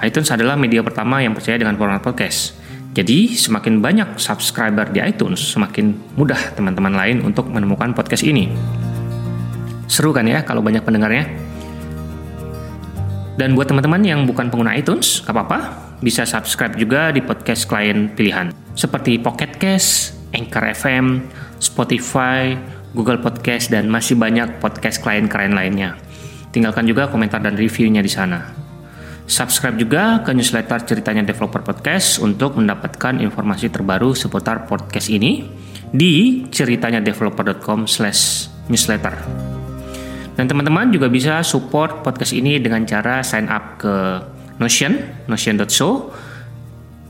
[0.00, 2.56] iTunes adalah media pertama yang percaya dengan format podcast.
[2.96, 8.48] Jadi, semakin banyak subscriber di iTunes, semakin mudah teman-teman lain untuk menemukan podcast ini.
[9.90, 11.28] Seru kan ya kalau banyak pendengarnya?
[13.38, 15.58] Dan buat teman-teman yang bukan pengguna iTunes, gak apa-apa,
[16.02, 18.50] bisa subscribe juga di podcast klien pilihan.
[18.74, 21.22] Seperti Pocket Cast, Anchor FM,
[21.62, 22.58] Spotify,
[22.98, 25.94] Google Podcast, dan masih banyak podcast klien keren lainnya.
[26.50, 28.42] Tinggalkan juga komentar dan reviewnya di sana.
[29.30, 35.46] Subscribe juga ke newsletter ceritanya developer podcast untuk mendapatkan informasi terbaru seputar podcast ini
[35.94, 39.57] di ceritanyadeveloper.com slash newsletter.
[40.38, 44.22] Dan teman-teman juga bisa support podcast ini dengan cara sign up ke
[44.58, 46.10] Notion, notion.show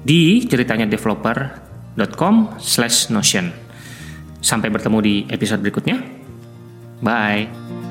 [0.05, 3.53] di ceritanyadeveloper.com slash notion.
[4.41, 6.01] Sampai bertemu di episode berikutnya.
[7.05, 7.88] Bye.